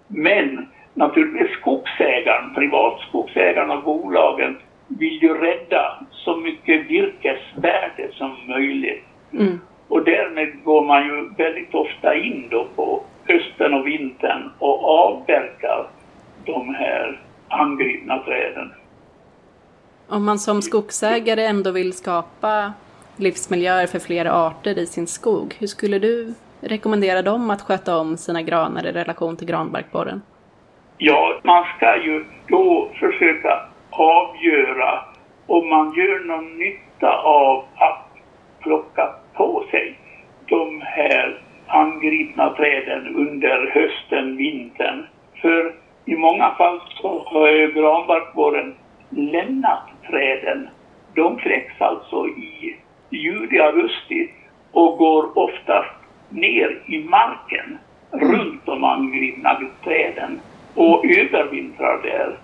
Men 0.08 0.68
naturligtvis 0.94 1.58
skogsägaren, 1.60 2.54
privatskogsägarna 2.56 3.74
och 3.74 3.84
bolagen 3.84 4.58
vill 4.88 5.24
ju 5.24 5.34
rädda 5.34 6.00
så 6.12 6.36
mycket 6.38 6.90
virkesvärde 6.90 8.12
som 8.12 8.36
möjligt. 8.48 9.04
Mm. 9.34 9.60
Och 9.88 10.04
därmed 10.04 10.64
går 10.64 10.82
man 10.82 11.06
ju 11.06 11.30
väldigt 11.38 11.74
ofta 11.74 12.16
in 12.16 12.48
då 12.50 12.68
på 12.76 13.04
hösten 13.28 13.74
och 13.74 13.88
vintern 13.88 14.52
och 14.60 14.90
avverkar 14.90 15.88
de 16.46 16.76
här 16.76 17.20
angripna 17.48 18.18
träden. 18.20 18.72
Om 20.10 20.26
man 20.26 20.40
som 20.40 20.62
skogsägare 20.62 21.46
ändå 21.46 21.72
vill 21.72 21.94
skapa 21.94 22.74
livsmiljöer 23.16 23.88
för 23.88 24.00
flera 24.00 24.32
arter 24.34 24.78
i 24.78 24.86
sin 24.86 25.08
skog, 25.08 25.56
hur 25.60 25.68
skulle 25.68 26.00
du 26.00 26.34
rekommendera 26.62 27.22
dem 27.22 27.50
att 27.50 27.62
sköta 27.62 27.98
om 27.98 28.18
sina 28.18 28.42
granar 28.42 28.86
i 28.86 28.92
relation 28.92 29.38
till 29.38 29.48
granbarkborren? 29.48 30.22
Ja, 30.98 31.40
man 31.44 31.66
ska 31.78 32.04
ju 32.04 32.26
då 32.48 32.90
försöka 33.00 33.60
avgöra 33.90 35.06
om 35.48 35.70
man 35.70 35.94
gör 35.94 36.26
någon 36.26 36.58
nytta 36.58 37.12
av 37.24 37.66
att 37.76 38.10
plocka 38.60 39.16
på 39.34 39.64
sig 39.72 40.00
de 40.46 40.82
här 40.82 41.42
angripna 41.68 42.50
träden 42.50 43.16
under 43.16 43.72
hösten, 43.74 44.38
vintern. 44.38 45.06
För 45.42 45.76
i 46.06 46.16
många 46.16 46.56
fall 46.56 46.82
så 47.02 47.24
har 47.26 47.48
ju 47.48 47.72
granbarkborren 47.72 48.76
lämnat 49.10 49.84
träden. 50.10 50.70
De 51.16 51.38
kläcks 51.38 51.82
alltså 51.82 52.28
i 52.28 52.76
juli, 53.10 53.60
augusti 53.60 54.32
och 54.72 54.98
går 54.98 55.38
oftast 55.38 55.96
ner 56.30 56.82
i 56.86 57.04
marken 57.04 57.78
runt 58.12 58.66
de 58.66 58.84
angripna 58.84 59.60
träden 59.84 60.40
och 60.76 61.06
övervintrar 61.06 62.02
där. 62.04 62.38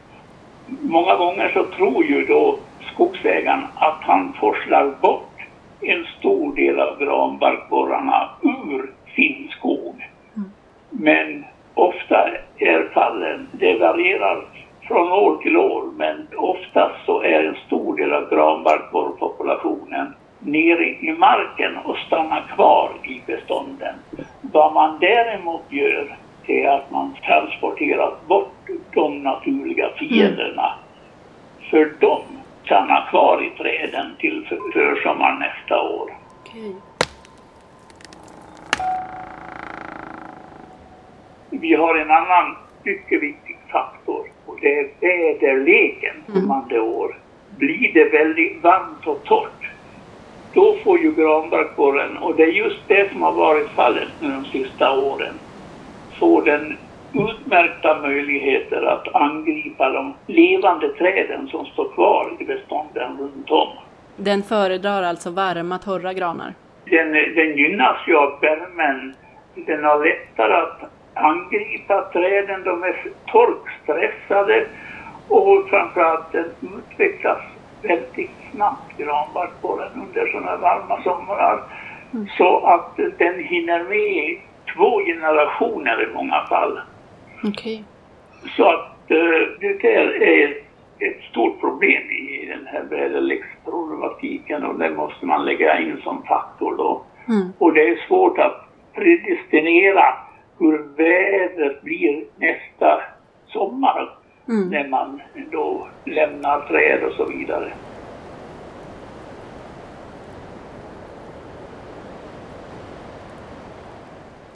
Många 0.82 1.16
gånger 1.16 1.52
så 1.54 1.64
tror 1.64 2.06
ju 2.06 2.26
då 2.26 2.60
skog, 2.94 3.10
skogsägaren 3.10 3.64
att 3.76 4.00
han 4.02 4.34
forslar 4.34 4.96
bort 5.02 5.42
en 5.82 6.06
stor 6.20 6.56
del 6.56 6.80
av 6.80 7.00
granbarkborrarna 7.00 8.30
ur 8.42 8.92
sin 9.16 9.50
skog. 9.58 10.10
Mm. 10.36 10.50
Men 10.90 11.46
ofta 11.74 12.30
är 12.58 12.90
fallen, 12.94 13.48
det 13.52 13.80
varierar 13.80 14.46
från 14.88 15.12
år 15.12 15.38
till 15.38 15.58
år, 15.58 15.84
men 15.98 16.28
oftast 16.38 17.06
så 17.06 17.22
är 17.22 17.44
en 17.44 17.56
stor 17.68 17.98
del 17.98 18.14
av 18.14 18.30
granbarkborrpopulationen 18.30 20.14
nere 20.40 20.86
i 20.86 21.16
marken 21.18 21.78
och 21.78 21.98
stannar 21.98 22.42
kvar 22.56 22.92
i 23.04 23.22
bestånden. 23.26 23.96
Vad 24.42 24.74
man 24.74 25.00
däremot 25.00 25.64
gör 25.70 26.18
är 26.48 26.68
att 26.68 26.92
man 26.92 27.16
transporterar 27.26 28.14
bort 28.28 28.70
de 28.94 29.24
naturliga 29.24 29.90
fienderna. 29.90 30.74
Mm. 30.74 31.70
För 31.70 31.94
de 32.00 32.22
stannar 32.66 33.08
kvar 33.10 33.44
i 33.44 33.58
träden 33.58 34.16
till 34.20 34.46
försommaren 34.74 35.40
nästa 35.40 35.82
år. 35.82 36.14
Okay. 36.42 36.74
Vi 41.50 41.76
har 41.76 41.96
en 41.96 42.12
annan 42.12 42.56
mycket 42.84 43.22
viktig 43.22 43.58
faktor 43.72 44.33
det 44.64 44.80
är 44.80 44.90
väderleken 45.00 46.16
mm. 46.28 46.42
kommande 46.42 46.76
mm. 46.76 46.88
år. 46.88 47.18
Blir 47.58 47.94
det 47.94 48.06
väldigt 48.06 48.64
varmt 48.64 49.08
och 49.08 49.24
torrt 49.24 49.64
då 50.54 50.76
får 50.84 51.00
ju 51.00 51.12
granbarkborren, 51.12 52.18
och 52.18 52.36
det 52.36 52.44
är 52.44 52.52
just 52.52 52.88
det 52.88 53.12
som 53.12 53.22
har 53.22 53.32
varit 53.32 53.70
fallet 53.70 54.10
nu 54.20 54.30
de 54.30 54.46
sista 54.46 55.00
åren, 55.00 55.34
får 56.20 56.42
den 56.42 56.78
utmärkta 57.14 58.02
möjligheter 58.02 58.82
att 58.82 59.16
angripa 59.16 59.90
de 59.90 60.14
levande 60.28 60.90
träden 60.90 61.48
som 61.48 61.66
står 61.66 61.90
kvar 61.94 62.32
i 62.40 62.46
bestånden 62.46 63.18
runt 63.18 63.52
om. 63.52 63.68
Den 64.18 64.44
föredrar 64.44 65.04
alltså 65.04 65.30
varma, 65.30 65.78
torra 65.78 66.14
granar? 66.14 66.54
Den, 66.86 67.12
den 67.12 67.58
gynnas 67.58 67.98
ju 68.08 68.16
av 68.18 68.40
värmen. 68.42 69.16
Den 69.56 69.84
har 69.84 70.06
lättare 70.06 70.54
att 70.54 70.93
angripa 71.14 72.02
träden, 72.02 72.64
de 72.64 72.84
är 72.84 73.08
torkstressade 73.26 74.66
och 75.28 75.70
framförallt 75.70 76.32
den 76.32 76.46
utvecklas 76.78 77.40
väldigt 77.82 78.32
snabbt 78.52 78.98
granbarkborren 78.98 79.92
under 79.94 80.32
sådana 80.32 80.58
varma 80.58 81.04
somrar. 81.04 81.64
Mm. 82.14 82.28
Så 82.38 82.66
att 82.66 82.98
den 83.18 83.44
hinner 83.44 83.84
med 83.84 84.38
två 84.76 85.00
generationer 85.00 86.10
i 86.10 86.14
många 86.14 86.46
fall. 86.50 86.80
Okay. 87.44 87.84
Så 88.58 88.70
att 88.70 89.12
uh, 89.12 89.60
det 89.60 89.82
där 89.82 90.24
är 90.24 90.58
ett 91.00 91.24
stort 91.32 91.60
problem 91.60 92.02
i 92.12 92.46
den 92.46 92.68
här 92.68 92.84
väderleksproblematiken 92.84 94.64
och 94.64 94.80
det 94.80 94.90
måste 94.90 95.26
man 95.26 95.46
lägga 95.46 95.80
in 95.80 96.02
som 96.04 96.24
faktor 96.24 96.78
då. 96.78 97.02
Mm. 97.28 97.54
Och 97.58 97.74
det 97.74 97.90
är 97.90 98.08
svårt 98.08 98.40
att 98.40 98.70
predestinera 98.94 100.14
hur 100.60 100.78
vädret 100.98 101.82
blir 101.82 102.26
nästa 102.38 103.02
sommar 103.48 104.18
mm. 104.48 104.70
när 104.70 104.88
man 104.88 105.22
då 105.52 105.88
lämnar 106.06 106.68
träd 106.68 107.04
och 107.04 107.14
så 107.14 107.26
vidare. 107.26 107.74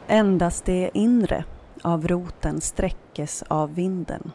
Endast 0.07 0.65
det 0.65 0.89
inre 0.93 1.43
av 1.83 2.07
roten 2.07 2.61
sträckes 2.61 3.43
av 3.47 3.75
vinden. 3.75 4.31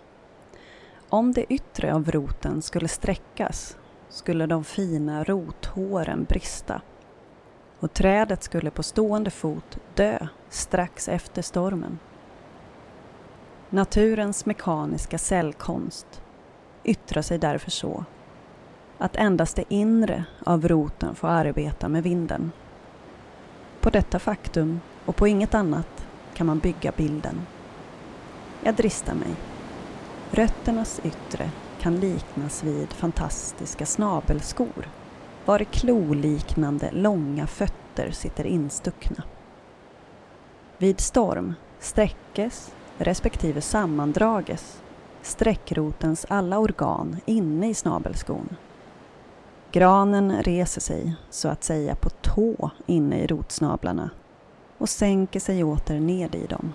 Om 1.08 1.32
det 1.32 1.52
yttre 1.52 1.94
av 1.94 2.10
roten 2.10 2.62
skulle 2.62 2.88
sträckas 2.88 3.76
skulle 4.08 4.46
de 4.46 4.64
fina 4.64 5.24
rothåren 5.24 6.24
brista 6.28 6.80
och 7.82 7.92
trädet 7.92 8.42
skulle 8.42 8.70
på 8.70 8.82
stående 8.82 9.30
fot 9.30 9.78
dö 9.94 10.26
strax 10.48 11.08
efter 11.08 11.42
stormen. 11.42 11.98
Naturens 13.70 14.46
mekaniska 14.46 15.18
cellkonst 15.18 16.22
yttrar 16.84 17.22
sig 17.22 17.38
därför 17.38 17.70
så 17.70 18.04
att 18.98 19.16
endast 19.16 19.56
det 19.56 19.64
inre 19.68 20.24
av 20.44 20.68
roten 20.68 21.14
får 21.14 21.28
arbeta 21.28 21.88
med 21.88 22.02
vinden. 22.02 22.52
På 23.80 23.90
detta 23.90 24.18
faktum 24.18 24.80
och 25.04 25.16
på 25.16 25.26
inget 25.26 25.54
annat 25.54 26.06
kan 26.34 26.46
man 26.46 26.58
bygga 26.58 26.92
bilden. 26.96 27.46
Jag 28.64 28.74
dristar 28.74 29.14
mig. 29.14 29.34
Rötternas 30.30 31.00
yttre 31.04 31.50
kan 31.80 31.96
liknas 31.96 32.64
vid 32.64 32.92
fantastiska 32.92 33.86
snabelskor 33.86 34.88
var 35.44 35.64
kloliknande 35.64 36.90
långa 36.92 37.46
fötter 37.46 38.10
sitter 38.10 38.46
instuckna. 38.46 39.24
Vid 40.78 41.00
storm 41.00 41.54
sträckes 41.78 42.74
respektive 42.98 43.60
sammandrages 43.60 44.82
sträckrotens 45.22 46.26
alla 46.28 46.58
organ 46.58 47.16
inne 47.26 47.68
i 47.68 47.74
snabelskon. 47.74 48.56
Granen 49.72 50.42
reser 50.42 50.80
sig 50.80 51.16
så 51.30 51.48
att 51.48 51.64
säga 51.64 51.94
på 51.94 52.10
tå 52.10 52.70
inne 52.86 53.20
i 53.20 53.26
rotsnablarna 53.26 54.10
och 54.78 54.88
sänker 54.88 55.40
sig 55.40 55.64
åter 55.64 56.00
ned 56.00 56.34
i 56.34 56.46
dem. 56.46 56.72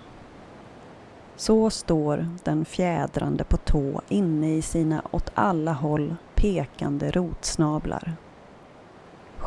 Så 1.36 1.70
står 1.70 2.28
den 2.44 2.66
fjädrande 2.66 3.44
på 3.44 3.58
tå 3.58 4.02
inne 4.10 4.56
i 4.56 4.62
sina 4.62 5.02
åt 5.12 5.32
alla 5.34 5.74
håll 5.74 6.16
pekande 6.36 7.12
rotsnablar. 7.12 8.16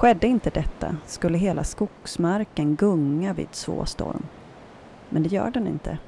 Skedde 0.00 0.26
inte 0.26 0.50
detta 0.50 0.96
skulle 1.06 1.38
hela 1.38 1.64
skogsmarken 1.64 2.76
gunga 2.76 3.32
vid 3.32 3.54
svåstorm. 3.54 4.22
Men 5.08 5.22
det 5.22 5.28
gör 5.28 5.50
den 5.50 5.66
inte. 5.66 5.98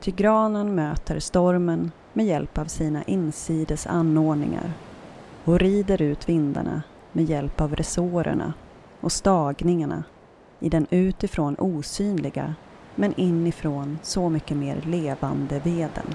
Ty 0.00 0.10
granen 0.10 0.74
möter 0.74 1.18
stormen 1.18 1.92
med 2.12 2.26
hjälp 2.26 2.58
av 2.58 2.64
sina 2.64 3.02
insides 3.02 3.86
anordningar 3.86 4.72
och 5.44 5.58
rider 5.58 6.02
ut 6.02 6.28
vindarna 6.28 6.82
med 7.12 7.24
hjälp 7.24 7.60
av 7.60 7.76
resårerna 7.76 8.52
och 9.00 9.12
stagningarna 9.12 10.04
i 10.58 10.68
den 10.68 10.86
utifrån 10.90 11.56
osynliga 11.58 12.54
men 12.94 13.14
inifrån 13.20 13.98
så 14.02 14.28
mycket 14.28 14.56
mer 14.56 14.80
levande 14.86 15.58
veden. 15.58 16.14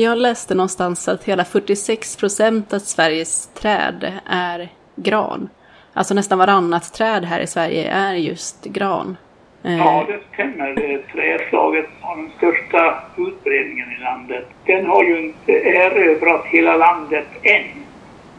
Jag 0.00 0.18
läste 0.18 0.54
någonstans 0.54 1.08
att 1.08 1.24
hela 1.24 1.44
46 1.44 2.16
procent 2.16 2.72
av 2.72 2.78
Sveriges 2.78 3.46
träd 3.46 4.12
är 4.26 4.68
gran. 4.96 5.48
Alltså 5.92 6.14
nästan 6.14 6.38
varannat 6.38 6.94
träd 6.94 7.24
här 7.24 7.40
i 7.40 7.46
Sverige 7.46 7.90
är 7.90 8.14
just 8.14 8.64
gran. 8.64 9.16
Eh, 9.64 9.78
ja, 9.78 10.06
det 10.08 10.20
stämmer. 10.34 11.02
Träslaget 11.12 11.86
har 12.00 12.16
den 12.16 12.30
största 12.36 13.02
utbredningen 13.16 13.92
i 13.92 14.02
landet. 14.02 14.46
Den 14.66 14.86
har 14.86 15.04
ju 15.04 15.20
inte 15.20 15.52
erövrat 15.52 16.46
hela 16.46 16.76
landet 16.76 17.26
än. 17.42 17.84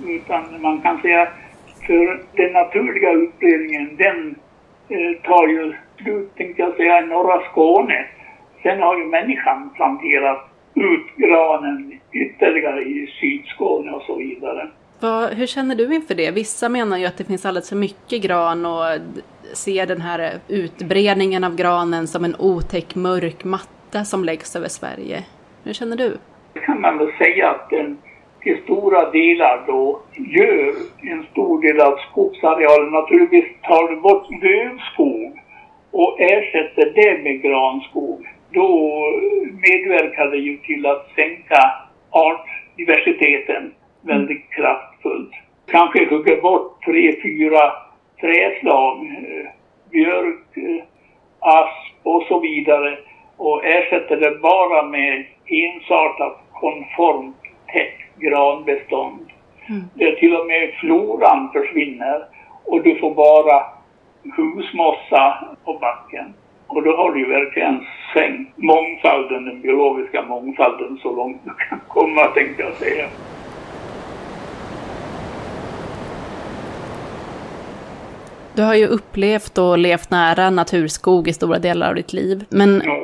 Utan 0.08 0.62
man 0.62 0.82
kan 0.82 1.02
säga 1.02 1.28
för 1.88 2.24
den 2.36 2.54
naturliga 2.54 3.12
utbredningen 3.12 3.95
den 3.97 4.36
eh, 4.89 5.21
tar 5.24 5.47
ju 5.47 5.74
slut, 5.97 6.36
tänkte 6.36 6.62
jag 6.62 6.76
säga, 6.76 7.04
i 7.04 7.08
norra 7.08 7.41
Skåne. 7.52 8.06
Sen 8.63 8.82
har 8.82 8.97
ju 8.97 9.06
människan 9.06 9.69
planterat 9.76 10.50
ut 10.75 11.17
granen 11.17 11.99
ytterligare 12.11 12.82
i 12.82 13.07
Sydskåne 13.19 13.91
och 13.91 14.01
så 14.01 14.15
vidare. 14.15 14.69
Vad, 14.99 15.30
hur 15.30 15.47
känner 15.47 15.76
du 15.76 15.95
inför 15.95 16.15
det? 16.15 16.32
Vissa 16.32 16.69
menar 16.69 16.97
ju 16.97 17.05
att 17.05 17.17
det 17.17 17.24
finns 17.24 17.45
alldeles 17.45 17.69
för 17.69 17.76
mycket 17.76 18.22
gran 18.22 18.65
och 18.65 18.84
ser 19.53 19.86
den 19.86 20.01
här 20.01 20.34
utbredningen 20.47 21.43
av 21.43 21.55
granen 21.55 22.07
som 22.07 22.26
en 22.26 22.36
otäck 22.39 22.95
mörk 22.95 23.43
matta 23.43 24.03
som 24.05 24.24
läggs 24.24 24.55
över 24.55 24.67
Sverige. 24.67 25.24
Hur 25.63 25.74
känner 25.74 25.97
du? 25.97 26.17
Det 26.53 26.59
kan 26.59 26.82
man 26.82 26.97
väl 26.97 27.11
säga 27.17 27.49
att 27.49 27.69
den 27.69 27.97
till 28.41 28.57
stora 28.63 29.11
delar 29.11 29.63
då 29.67 29.99
gör 30.13 30.74
en 31.11 31.26
stor 31.32 31.61
del 31.61 31.82
av 31.82 31.97
skogsarealen. 32.11 32.91
Naturligtvis 32.91 33.45
tar 33.63 33.89
du 33.89 34.01
bort 34.01 34.30
lövskog 34.43 35.39
och 35.91 36.19
ersätter 36.19 36.91
det 36.95 37.24
med 37.24 37.41
granskog. 37.41 38.28
Då 38.54 39.04
medverkar 39.62 40.32
det 40.32 40.38
ju 40.38 40.58
till 40.58 40.86
att 40.86 41.08
sänka 41.16 41.74
artdiversiteten 42.10 43.74
väldigt 44.02 44.49
kraftfullt. 44.49 45.32
Kanske 45.68 46.10
hugger 46.10 46.41
bort 46.41 46.86
tre, 46.86 47.22
fyra 47.22 47.74
träslag, 48.22 48.97
eh, 48.97 49.49
björk, 49.91 50.58
eh, 50.58 50.84
asp 51.39 51.95
och 52.04 52.24
så 52.28 52.39
vidare 52.39 52.97
och 53.38 53.66
ersätter 53.66 54.18
det 54.18 54.39
bara 54.41 54.84
med 54.84 55.26
ensartat 55.45 56.38
konformt 56.54 57.36
täckt 57.74 58.20
granbestånd. 58.20 59.32
Mm. 59.70 59.82
Det 59.93 60.16
till 60.16 60.36
och 60.36 60.47
med 60.47 60.74
floran 60.80 61.49
försvinner 61.54 62.26
och 62.66 62.84
du 62.84 62.95
får 62.95 63.16
bara 63.16 63.64
husmossa 64.38 65.56
på 65.66 65.74
backen. 65.74 66.34
Och 66.76 66.84
då 66.84 66.91
har 66.97 67.11
du 67.11 67.19
ju 67.19 67.30
verkligen 67.30 67.80
sänkt 68.13 68.57
mångfalden, 68.57 69.45
den 69.45 69.61
biologiska 69.61 70.22
mångfalden 70.22 70.97
så 71.01 71.15
långt 71.15 71.41
du 71.43 71.51
kan 71.69 71.80
komma 71.88 72.26
tänkte 72.26 72.63
jag 72.63 72.74
säga. 72.74 73.07
Du 78.55 78.61
har 78.61 78.76
ju 78.76 78.88
upplevt 78.88 79.57
och 79.57 79.78
levt 79.78 80.09
nära 80.11 80.49
naturskog 80.49 81.28
i 81.28 81.34
stora 81.34 81.59
delar 81.59 81.89
av 81.89 81.95
ditt 81.95 82.13
liv. 82.13 82.45
Men, 82.49 82.82
Ja. 82.86 82.97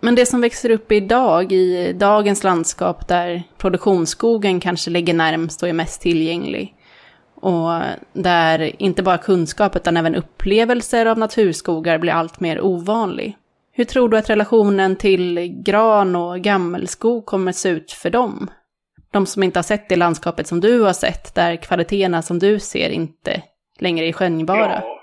men 0.00 0.14
det 0.14 0.26
som 0.26 0.40
växer 0.40 0.70
upp 0.70 0.92
idag, 0.92 1.52
i 1.52 1.92
dagens 1.92 2.44
landskap 2.44 3.08
där 3.08 3.42
produktionsskogen 3.58 4.60
kanske 4.60 4.90
ligger 4.90 5.14
närmst 5.14 5.62
och 5.62 5.68
är 5.68 5.72
mest 5.72 6.02
tillgänglig. 6.02 6.74
Och 7.40 7.70
där 8.12 8.82
inte 8.82 9.02
bara 9.02 9.18
kunskap 9.18 9.76
utan 9.76 9.96
även 9.96 10.14
upplevelser 10.14 11.06
av 11.06 11.18
naturskogar 11.18 11.98
blir 11.98 12.12
allt 12.12 12.40
mer 12.40 12.60
ovanlig. 12.60 13.36
Hur 13.72 13.84
tror 13.84 14.08
du 14.08 14.18
att 14.18 14.30
relationen 14.30 14.96
till 14.96 15.62
gran 15.64 16.16
och 16.16 16.40
gammelskog 16.40 17.26
kommer 17.26 17.52
se 17.52 17.68
ut 17.68 17.92
för 17.92 18.10
dem? 18.10 18.50
De 19.12 19.26
som 19.26 19.42
inte 19.42 19.58
har 19.58 19.62
sett 19.62 19.88
det 19.88 19.96
landskapet 19.96 20.46
som 20.46 20.60
du 20.60 20.82
har 20.82 20.92
sett, 20.92 21.34
där 21.34 21.56
kvaliteterna 21.56 22.22
som 22.22 22.38
du 22.38 22.58
ser 22.58 22.90
inte 22.90 23.42
längre 23.78 24.06
är 24.06 24.12
skönjbara. 24.12 24.82
Ja, 24.82 25.00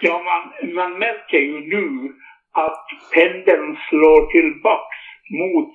ja 0.00 0.22
man, 0.28 0.74
man 0.74 0.98
märker 0.98 1.38
ju 1.38 1.60
nu 1.60 2.12
att 2.52 2.86
pendeln 3.14 3.76
slår 3.88 4.20
tillbaks 4.32 4.98
mot 5.40 5.72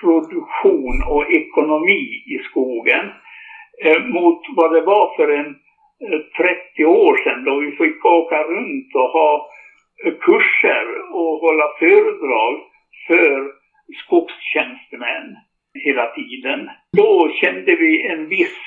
produktion 0.00 0.96
och 1.08 1.24
ekonomi 1.30 2.02
i 2.34 2.38
skogen. 2.50 3.04
Eh, 3.82 4.04
mot 4.04 4.42
vad 4.56 4.72
det 4.72 4.80
var 4.80 5.16
för 5.16 5.28
en 5.28 5.46
eh, 5.46 6.20
30 6.76 6.84
år 6.84 7.16
sedan 7.24 7.44
då 7.44 7.60
vi 7.60 7.70
fick 7.70 8.04
åka 8.04 8.42
runt 8.42 8.94
och 8.94 9.10
ha 9.10 9.50
eh, 10.04 10.14
kurser 10.20 11.12
och 11.12 11.38
hålla 11.40 11.64
föredrag 11.78 12.60
för 13.06 13.52
skogstjänstemän 14.04 15.36
hela 15.84 16.06
tiden. 16.06 16.70
Då 16.96 17.30
kände 17.40 17.76
vi 17.76 18.06
en 18.06 18.28
viss 18.28 18.58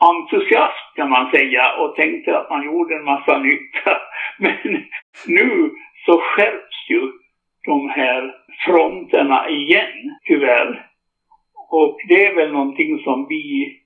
entusiasm 0.00 0.94
kan 0.96 1.10
man 1.10 1.30
säga 1.30 1.74
och 1.78 1.96
tänkte 1.96 2.38
att 2.38 2.50
man 2.50 2.64
gjorde 2.64 2.94
en 2.94 3.04
massa 3.04 3.38
nytta. 3.42 3.96
Men 4.38 4.84
nu 5.26 5.70
så 6.06 6.20
skärps 6.20 6.90
ju 6.90 7.12
de 7.66 7.88
här 7.88 8.34
fronterna 8.66 9.48
igen, 9.48 10.16
tyvärr. 10.26 10.86
Och 11.70 11.98
det 12.08 12.26
är 12.26 12.34
väl 12.34 12.52
någonting 12.52 12.98
som 13.04 13.26
vi 13.28 13.83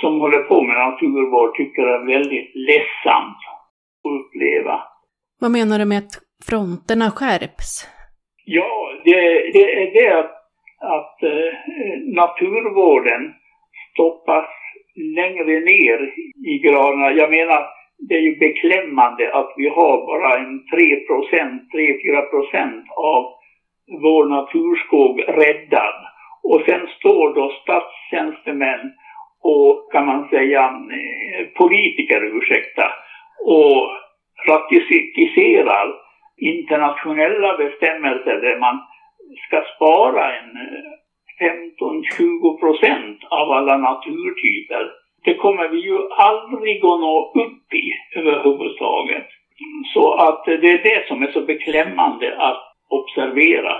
som 0.00 0.20
håller 0.20 0.42
på 0.42 0.62
med 0.62 0.76
naturvård 0.76 1.54
tycker 1.56 1.82
är 1.82 2.06
väldigt 2.06 2.50
ledsamt 2.54 3.42
att 4.04 4.10
uppleva. 4.10 4.82
Vad 5.40 5.50
menar 5.50 5.78
du 5.78 5.84
med 5.84 5.98
att 5.98 6.14
fronterna 6.48 7.10
skärps? 7.10 7.88
Ja, 8.44 8.92
det, 9.04 9.16
det 9.52 9.82
är 9.82 9.90
det 9.92 10.18
att, 10.18 10.32
att 10.96 11.22
eh, 11.22 11.52
naturvården 12.22 13.34
stoppas 13.92 14.50
längre 15.16 15.60
ner 15.60 15.98
i 16.52 16.58
graderna. 16.58 17.10
Jag 17.12 17.30
menar, 17.30 17.66
det 18.08 18.14
är 18.14 18.20
ju 18.20 18.38
beklämmande 18.38 19.34
att 19.34 19.52
vi 19.56 19.68
har 19.68 20.06
bara 20.06 20.38
en 20.38 20.60
3% 20.72 21.60
3-4 21.74 22.30
procent 22.30 22.84
av 22.96 23.22
vår 24.02 24.24
naturskog 24.24 25.20
räddad. 25.28 25.94
Och 26.42 26.62
sen 26.66 26.86
står 26.98 27.34
då 27.34 27.52
statstjänstemän 27.62 28.92
kan 30.00 30.06
man 30.06 30.28
säga 30.28 30.62
eh, 30.66 31.46
politiker, 31.54 32.20
ursäkta, 32.36 32.86
och 33.44 33.80
ratificerar 34.48 35.86
internationella 36.36 37.56
bestämmelser 37.56 38.36
där 38.40 38.58
man 38.60 38.78
ska 39.46 39.62
spara 39.76 40.36
en 40.38 40.50
eh, 40.56 41.52
15-20 42.20 42.60
procent 42.60 43.18
av 43.30 43.50
alla 43.50 43.76
naturtyper. 43.76 44.90
Det 45.24 45.34
kommer 45.34 45.68
vi 45.68 45.78
ju 45.78 45.98
aldrig 46.10 46.76
att 46.84 47.00
nå 47.00 47.32
upp 47.34 47.74
i 47.74 48.18
överhuvudtaget. 48.18 49.26
Så 49.94 50.14
att 50.14 50.44
det 50.44 50.70
är 50.76 50.82
det 50.82 51.08
som 51.08 51.22
är 51.22 51.32
så 51.32 51.40
beklämmande 51.40 52.36
att 52.38 52.62
observera. 52.88 53.76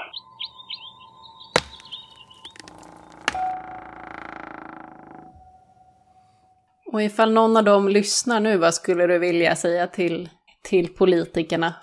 Och 6.93 7.03
ifall 7.03 7.33
någon 7.33 7.57
av 7.57 7.65
dem 7.65 7.89
lyssnar 7.89 8.41
nu, 8.41 8.57
vad 8.57 8.75
skulle 8.75 9.07
du 9.07 9.19
vilja 9.19 9.55
säga 9.57 9.87
till, 9.87 10.29
till 10.65 10.95
politikerna? 10.95 11.75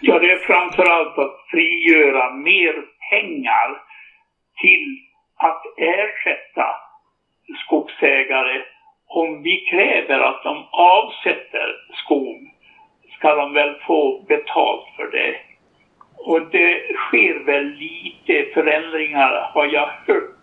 Ja, 0.00 0.18
det 0.18 0.30
är 0.32 0.38
framförallt 0.38 1.18
att 1.18 1.36
frigöra 1.50 2.34
mer 2.34 2.74
pengar 3.10 3.82
till 4.60 4.86
att 5.36 5.62
ersätta 5.76 6.66
skogsägare. 7.66 8.62
Om 9.06 9.42
vi 9.42 9.56
kräver 9.70 10.20
att 10.20 10.42
de 10.42 10.66
avsätter 10.72 11.76
skog 12.04 12.40
ska 13.18 13.34
de 13.34 13.54
väl 13.54 13.74
få 13.86 14.24
betalt 14.28 14.86
för 14.96 15.10
det. 15.10 15.36
Och 16.16 16.40
det 16.50 16.82
sker 16.96 17.44
väl 17.44 17.66
lite 17.66 18.54
förändringar 18.54 19.50
har 19.54 19.66
jag 19.66 19.86
hört. 20.06 20.38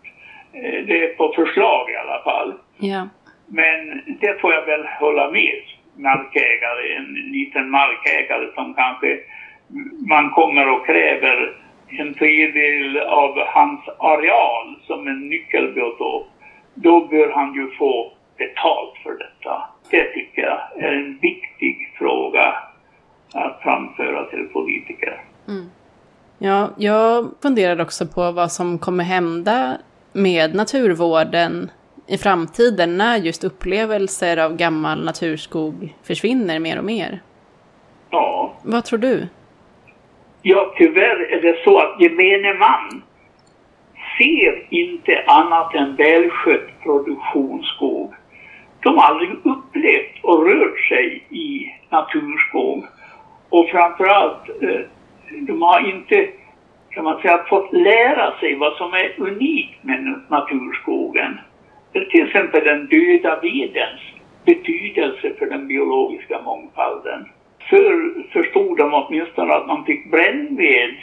Eh, 0.53 0.85
Det 0.85 1.03
är 1.03 1.15
på 1.15 1.33
förslag 1.35 1.89
i 1.91 1.95
alla 1.95 2.23
fall. 2.23 2.53
Ja. 2.77 3.07
Men 3.49 4.01
det 4.21 4.41
får 4.41 4.53
jag 4.53 4.65
väl 4.65 4.85
hålla 4.99 5.31
med 5.31 5.61
markägare, 5.95 6.95
en 6.97 7.13
liten 7.13 7.69
markägare 7.69 8.47
som 8.55 8.73
kanske 8.73 9.19
man 10.09 10.29
kommer 10.29 10.69
och 10.69 10.85
kräver 10.85 11.57
en 11.87 12.13
tredjedel 12.13 12.97
av 12.97 13.39
hans 13.47 13.79
areal 13.99 14.75
som 14.87 15.07
en 15.07 15.29
nyckelbiotop. 15.29 16.27
Då 16.73 17.07
bör 17.07 17.31
han 17.31 17.53
ju 17.53 17.71
få 17.71 18.11
betalt 18.37 18.97
för 19.03 19.11
detta. 19.11 19.69
Det 19.89 20.03
tycker 20.03 20.41
jag 20.41 20.83
är 20.83 20.91
en 20.91 21.19
viktig 21.21 21.93
fråga 21.97 22.53
att 23.33 23.59
framföra 23.63 24.25
till 24.25 24.47
politiker. 24.53 25.21
Mm. 25.47 25.69
Ja, 26.37 26.69
jag 26.77 27.29
funderar 27.41 27.81
också 27.81 28.07
på 28.07 28.31
vad 28.31 28.51
som 28.51 28.79
kommer 28.79 29.03
hända 29.03 29.77
med 30.13 30.55
naturvården 30.55 31.71
i 32.09 32.17
framtiden 32.17 32.97
när 32.97 33.17
just 33.17 33.43
upplevelser 33.43 34.37
av 34.37 34.55
gammal 34.55 35.05
naturskog 35.05 35.95
försvinner 36.03 36.59
mer 36.59 36.77
och 36.77 36.85
mer. 36.85 37.19
Ja, 38.09 38.53
Vad 38.63 38.85
tror 38.85 38.99
du? 38.99 39.27
Ja, 40.41 40.73
tyvärr 40.77 41.33
är 41.33 41.41
det 41.41 41.63
så 41.63 41.79
att 41.79 42.01
gemene 42.01 42.53
man 42.53 43.01
ser 44.17 44.67
inte 44.69 45.23
annat 45.27 45.75
än 45.75 45.95
välskött 45.95 46.69
produktionsskog. 46.83 48.13
De 48.79 48.97
har 48.97 49.05
aldrig 49.05 49.29
upplevt 49.29 50.23
och 50.23 50.45
rört 50.45 50.79
sig 50.79 51.23
i 51.29 51.71
naturskog. 51.89 52.85
Och 53.49 53.69
framförallt, 53.69 54.49
eh, 54.61 54.81
de 55.47 55.61
har 55.61 55.89
inte, 55.89 56.27
kan 56.89 57.03
man 57.03 57.21
säga, 57.21 57.45
fått 57.49 57.73
lära 57.73 58.39
sig 58.39 58.55
vad 58.55 58.73
som 58.73 58.93
är 58.93 59.15
unikt 59.17 59.83
med 59.83 60.21
naturskogen. 60.27 61.39
Till 61.93 62.25
exempel 62.27 62.63
den 62.63 62.87
döda 62.87 63.39
vedens 63.41 64.01
betydelse 64.45 65.33
för 65.39 65.45
den 65.45 65.67
biologiska 65.67 66.41
mångfalden. 66.41 67.25
Förr 67.69 68.23
förstod 68.33 68.77
de 68.77 68.93
åtminstone 68.93 69.53
att 69.53 69.67
man 69.67 69.85
fick 69.85 70.11
brännved 70.11 70.95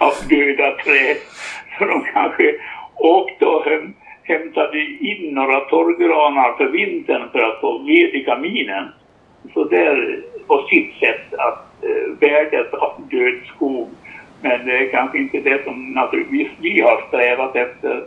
av 0.00 0.12
döda 0.28 0.70
träd. 0.72 1.16
Så 1.78 1.84
de 1.84 2.04
kanske 2.12 2.54
åkte 2.96 3.46
och 3.46 3.66
hämtade 4.22 4.80
in 4.80 5.34
några 5.34 5.60
torrgranar 5.60 6.56
för 6.56 6.66
vintern 6.66 7.28
för 7.32 7.38
att 7.38 7.60
få 7.60 7.78
ved 7.78 8.14
i 8.14 8.24
kaminen. 8.24 8.88
Så 9.54 9.64
där 9.64 10.20
på 10.46 10.66
sitt 10.70 10.94
sätt 10.94 11.34
att 11.34 11.84
eh, 11.84 12.12
värdet 12.20 12.74
av 12.74 12.92
död 13.10 13.40
skog. 13.54 13.88
Men 14.42 14.66
det 14.66 14.78
är 14.78 14.90
kanske 14.90 15.18
inte 15.18 15.40
det 15.40 15.64
som 15.64 15.92
naturligtvis 15.92 16.48
vi 16.60 16.80
har 16.80 17.04
strävat 17.08 17.56
efter. 17.56 18.04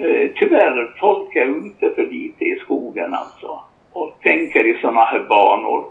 Eh, 0.00 0.30
tyvärr, 0.36 0.94
folk 1.00 1.36
är 1.36 1.66
ute 1.66 1.94
för 1.94 2.06
lite 2.06 2.44
i 2.44 2.58
skogen 2.64 3.14
alltså. 3.14 3.60
Och 3.92 4.18
tänker 4.22 4.66
i 4.66 4.78
sådana 4.80 5.04
här 5.04 5.20
banor. 5.28 5.84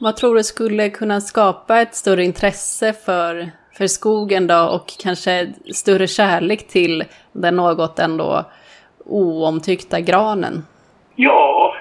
Vad 0.00 0.16
tror 0.16 0.34
du 0.34 0.42
skulle 0.42 0.90
kunna 0.90 1.20
skapa 1.20 1.80
ett 1.80 1.94
större 1.94 2.24
intresse 2.24 2.92
för, 2.92 3.50
för 3.78 3.86
skogen 3.86 4.46
då 4.46 4.70
och 4.74 4.86
kanske 5.02 5.52
större 5.74 6.06
kärlek 6.06 6.68
till 6.68 7.04
den 7.32 7.56
något 7.56 7.98
ändå 7.98 8.44
oomtyckta 9.04 10.00
granen? 10.00 10.62
Ja, 11.16 11.74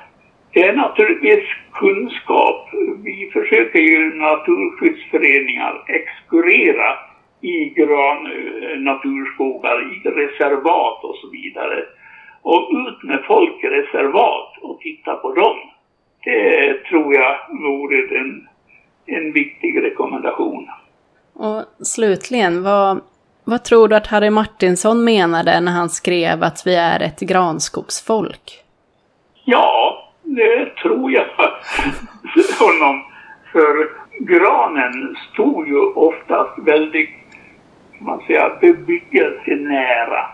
det 0.53 0.63
är 0.63 0.73
naturligtvis 0.73 1.43
kunskap. 1.73 2.69
Vi 3.03 3.29
försöker 3.33 3.79
ju 3.79 4.15
naturskyddsföreningar 4.15 5.83
exkurera 5.87 7.08
i 7.41 7.69
gran, 7.69 8.25
eh, 8.25 8.79
naturskogar, 8.79 9.77
i 9.93 10.09
reservat 10.09 11.03
och 11.03 11.15
så 11.15 11.29
vidare. 11.29 11.83
Och 12.41 12.69
ut 12.71 13.03
med 13.03 13.23
folk 13.27 13.63
i 13.63 13.67
reservat 13.67 14.57
och 14.61 14.79
titta 14.79 15.15
på 15.15 15.33
dem. 15.33 15.57
Det 16.23 16.83
tror 16.83 17.13
jag 17.13 17.37
vore 17.49 18.19
en, 18.19 18.47
en 19.05 19.33
viktig 19.33 19.83
rekommendation. 19.83 20.67
Och 21.33 21.63
slutligen, 21.85 22.63
vad, 22.63 23.01
vad 23.43 23.63
tror 23.63 23.87
du 23.87 23.95
att 23.95 24.07
Harry 24.07 24.29
Martinsson 24.29 25.03
menade 25.03 25.61
när 25.61 25.71
han 25.71 25.89
skrev 25.89 26.43
att 26.43 26.63
vi 26.65 26.75
är 26.75 26.99
ett 26.99 27.19
granskogsfolk? 27.19 28.63
Ja, 29.45 30.03
det 30.23 30.65
tror 30.65 31.11
jag 31.11 31.25
honom. 32.59 33.03
För 33.51 33.89
granen 34.19 35.15
stod 35.33 35.67
ju 35.67 35.79
oftast 35.79 36.59
väldigt, 36.59 37.09
man 37.99 38.21
säger, 38.27 38.57
bebyggelsenära. 38.61 40.25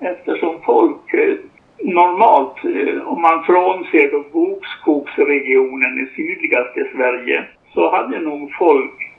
Eftersom 0.00 0.62
folk 0.62 1.14
eh, 1.14 1.34
normalt, 1.78 2.64
eh, 2.64 3.08
om 3.08 3.22
man 3.22 3.44
frånser 3.44 4.10
då 4.10 4.24
bokskogsregionen 4.32 5.98
i 5.98 6.16
sydligaste 6.16 6.88
Sverige, 6.94 7.44
så 7.74 7.90
hade 7.90 8.18
nog 8.18 8.52
folk 8.58 9.10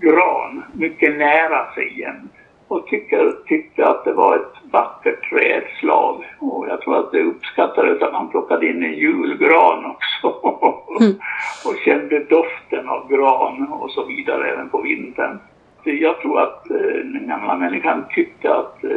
gran 0.00 0.62
mycket 0.72 1.16
nära 1.18 1.74
sig 1.74 2.00
jämt 2.00 2.32
och 2.68 2.86
tycker, 2.86 3.32
tyckte 3.46 3.86
att 3.86 4.04
det 4.04 4.12
var 4.12 4.36
ett 4.36 4.72
vackert 4.72 5.30
trädslag. 5.30 6.24
Och 6.38 6.66
jag 6.68 6.80
tror 6.80 6.98
att 6.98 7.12
det 7.12 7.22
uppskattades 7.22 8.02
att 8.02 8.12
man 8.12 8.28
plockade 8.28 8.66
in 8.66 8.82
en 8.82 8.94
julgran 8.94 9.84
också. 9.84 10.56
Mm. 11.00 11.12
och 11.66 11.76
kände 11.84 12.24
doften 12.24 12.88
av 12.88 13.08
gran 13.08 13.68
och 13.68 13.90
så 13.90 14.04
vidare 14.04 14.50
även 14.50 14.68
på 14.68 14.80
vintern. 14.80 15.38
Jag 15.84 16.20
tror 16.20 16.40
att 16.40 16.70
eh, 16.70 16.76
den 17.04 17.26
gamla 17.28 17.56
människan 17.56 18.04
tyckte 18.10 18.54
att 18.54 18.84
eh, 18.84 18.90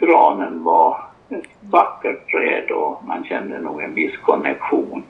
granen 0.00 0.64
var 0.64 0.98
ett 1.28 1.70
vackert 1.70 2.30
träd 2.30 2.70
och 2.70 3.04
man 3.06 3.24
kände 3.24 3.60
nog 3.60 3.82
en 3.82 3.94
viss 3.94 4.16
konnexion. 4.16 5.02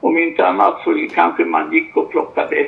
Om 0.00 0.18
inte 0.18 0.46
annat 0.46 0.80
så 0.84 1.06
kanske 1.14 1.44
man 1.44 1.72
gick 1.72 1.96
och 1.96 2.10
plockade 2.10 2.66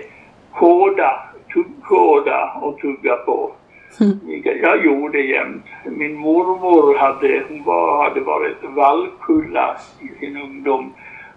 kåda, 0.52 1.20
tuggkåda 1.52 2.52
och 2.62 2.78
tugga 2.78 3.16
på 3.16 3.52
Mm. 4.00 4.18
Jag 4.62 4.84
gjorde 4.84 5.20
jämt. 5.20 5.64
Min 5.84 6.16
mormor 6.16 6.98
hade, 6.98 7.42
hon 7.48 7.64
var, 7.64 8.04
hade 8.04 8.20
varit 8.20 8.56
vallkulla 8.62 9.76
i 10.00 10.18
sin 10.20 10.36
ungdom. 10.36 10.92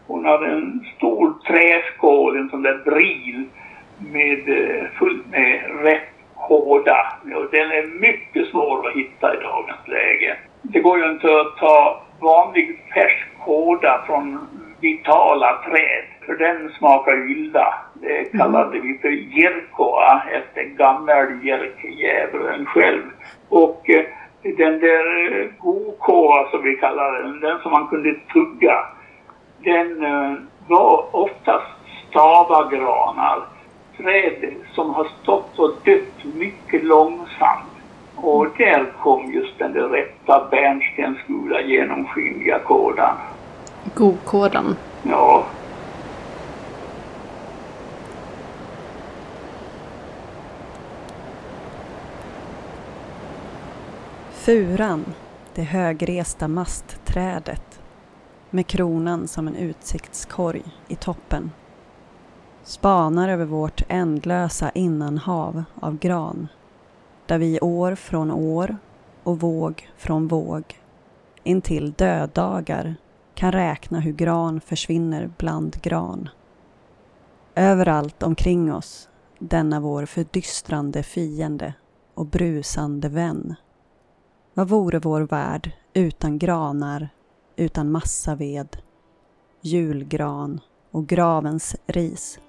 Hon 0.07 0.25
hade 0.25 0.47
en 0.47 0.85
stor 0.97 1.33
träskål, 1.47 2.37
en 2.37 2.49
sån 2.49 2.61
där 2.61 2.81
bril 2.85 3.43
med 4.11 4.49
eh, 4.49 4.85
fullt 4.99 5.31
med 5.31 5.61
rätt 5.83 6.12
kåda. 6.47 7.13
Och 7.35 7.47
den 7.51 7.71
är 7.71 7.99
mycket 7.99 8.47
svår 8.47 8.87
att 8.87 8.95
hitta 8.95 9.33
i 9.33 9.37
dagens 9.37 9.87
läge. 9.87 10.37
Det 10.61 10.79
går 10.79 10.99
ju 10.99 11.11
inte 11.11 11.27
att 11.27 11.57
ta 11.57 12.01
vanlig 12.19 12.79
färsk 12.93 13.27
kåda 13.45 14.03
från 14.05 14.39
vitala 14.81 15.61
träd, 15.65 16.03
för 16.25 16.35
den 16.35 16.69
smakar 16.69 17.31
illa. 17.31 17.73
Det 17.93 18.37
kallade 18.37 18.79
vi 18.79 18.97
för 19.01 19.39
Jerkoa 19.39 20.21
efter 20.31 20.63
gammeljärkdjävulen 20.63 22.65
själv. 22.65 23.03
Och 23.49 23.89
eh, 23.89 24.05
den 24.41 24.79
där 24.79 25.41
eh, 25.41 25.47
Gokoa 25.59 26.51
som 26.51 26.63
vi 26.63 26.75
kallar 26.75 27.21
den, 27.21 27.39
den 27.39 27.59
som 27.59 27.71
man 27.71 27.87
kunde 27.87 28.15
tugga, 28.33 28.75
den 29.63 30.05
eh, 30.05 30.33
var 30.67 31.15
oftast 31.15 31.67
stavagranar. 32.09 33.52
Träd 33.97 34.53
som 34.75 34.93
har 34.93 35.07
stått 35.21 35.59
och 35.59 35.71
dött 35.85 36.35
mycket 36.35 36.83
långsamt. 36.83 37.69
Och 38.15 38.47
där 38.57 38.93
kom 39.01 39.31
just 39.33 39.59
den 39.59 39.73
där 39.73 39.89
rätta 39.89 40.47
bärnstensgula 40.51 41.61
genomskinliga 41.61 42.59
kådan. 42.59 43.17
Godkådan? 43.95 44.75
Ja, 45.03 45.45
Furan, 54.45 55.05
det 55.55 55.61
högresta 55.61 56.47
mastträdet 56.47 57.81
med 58.49 58.67
kronan 58.67 59.27
som 59.27 59.47
en 59.47 59.55
utsiktskorg 59.55 60.63
i 60.87 60.95
toppen 60.95 61.51
spanar 62.63 63.29
över 63.29 63.45
vårt 63.45 63.81
ändlösa 63.87 64.69
innanhav 64.69 65.63
av 65.79 65.97
gran 65.97 66.47
där 67.25 67.37
vi 67.37 67.59
år 67.59 67.95
från 67.95 68.31
år 68.31 68.77
och 69.23 69.39
våg 69.39 69.89
från 69.97 70.27
våg 70.27 70.79
intill 71.43 71.91
döddagar 71.91 72.95
kan 73.33 73.51
räkna 73.51 73.99
hur 73.99 74.13
gran 74.13 74.61
försvinner 74.61 75.31
bland 75.37 75.81
gran. 75.81 76.29
Överallt 77.55 78.23
omkring 78.23 78.73
oss 78.73 79.09
denna 79.39 79.79
vår 79.79 80.05
fördystrande 80.05 81.03
fiende 81.03 81.73
och 82.13 82.25
brusande 82.25 83.09
vän 83.09 83.55
vad 84.53 84.69
vore 84.69 84.99
vår 84.99 85.21
värld 85.21 85.71
utan 85.93 86.39
granar, 86.39 87.09
utan 87.55 87.91
massaved, 87.91 88.77
julgran 89.61 90.59
och 90.91 91.07
gravens 91.07 91.75
ris? 91.85 92.39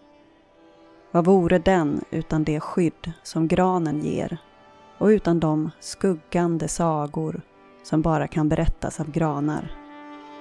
Vad 1.15 1.25
vore 1.25 1.59
den 1.59 2.05
utan 2.11 2.45
det 2.45 2.61
skydd 2.61 3.13
som 3.23 3.49
granen 3.49 4.01
ger 4.01 4.39
och 4.99 5.07
utan 5.07 5.41
de 5.41 5.71
skuggande 5.81 6.69
sagor 6.69 7.41
som 7.83 8.03
bara 8.03 8.29
kan 8.29 8.49
berättas 8.49 9.01
av 9.01 9.11
granar? 9.11 9.77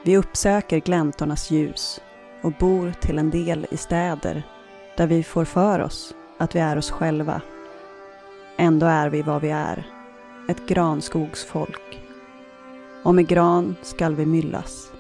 Vi 0.06 0.18
uppsöker 0.18 0.80
gläntornas 0.80 1.52
ljus 1.52 2.02
och 2.42 2.54
bor 2.60 2.94
till 3.02 3.20
en 3.20 3.30
del 3.30 3.68
i 3.72 3.78
städer 3.78 4.44
där 4.98 5.08
vi 5.08 5.24
får 5.24 5.46
för 5.46 5.80
oss 5.80 6.16
att 6.38 6.56
vi 6.56 6.60
är 6.60 6.78
oss 6.78 6.92
själva. 6.92 7.42
Ändå 8.58 8.86
är 8.86 9.10
vi 9.10 9.22
vad 9.22 9.42
vi 9.42 9.50
är 9.50 9.88
ett 10.50 10.68
granskogsfolk. 10.68 12.00
Och 13.04 13.16
med 13.16 13.28
gran 13.28 13.76
skall 13.82 14.16
vi 14.16 14.26
myllas. 14.26 14.92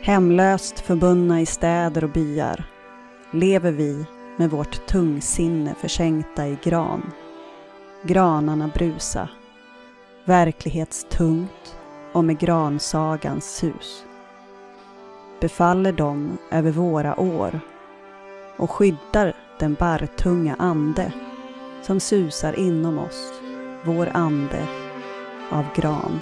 Hemlöst 0.00 0.80
förbundna 0.80 1.40
i 1.40 1.46
städer 1.46 2.04
och 2.04 2.10
byar 2.10 2.71
lever 3.32 3.72
vi 3.72 4.06
med 4.36 4.50
vårt 4.50 4.86
tungsinne 4.86 5.74
försänkta 5.74 6.48
i 6.48 6.58
gran. 6.62 7.12
Granarna 8.02 8.70
brusa, 8.74 9.28
verklighetstungt 10.24 11.76
och 12.12 12.24
med 12.24 12.38
gransagans 12.38 13.56
sus. 13.56 14.04
Befaller 15.40 15.92
dem 15.92 16.38
över 16.50 16.70
våra 16.70 17.20
år 17.20 17.60
och 18.56 18.70
skyddar 18.70 19.36
den 19.58 19.74
barrtunga 19.74 20.56
ande 20.58 21.12
som 21.82 22.00
susar 22.00 22.58
inom 22.58 22.98
oss 22.98 23.32
vår 23.84 24.08
ande 24.14 24.68
av 25.50 25.64
gran. 25.74 26.20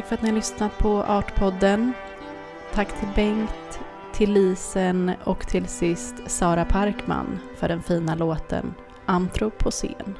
Tack 0.00 0.08
för 0.08 0.14
att 0.14 0.22
ni 0.22 0.28
har 0.28 0.36
lyssnat 0.36 0.78
på 0.78 1.02
Artpodden. 1.02 1.92
Tack 2.74 3.00
till 3.00 3.08
Bengt, 3.14 3.80
till 4.12 4.32
Lisen 4.32 5.12
och 5.24 5.46
till 5.46 5.66
sist 5.66 6.14
Sara 6.26 6.64
Parkman 6.64 7.38
för 7.56 7.68
den 7.68 7.82
fina 7.82 8.14
låten 8.14 8.74
Antropocen. 9.06 10.18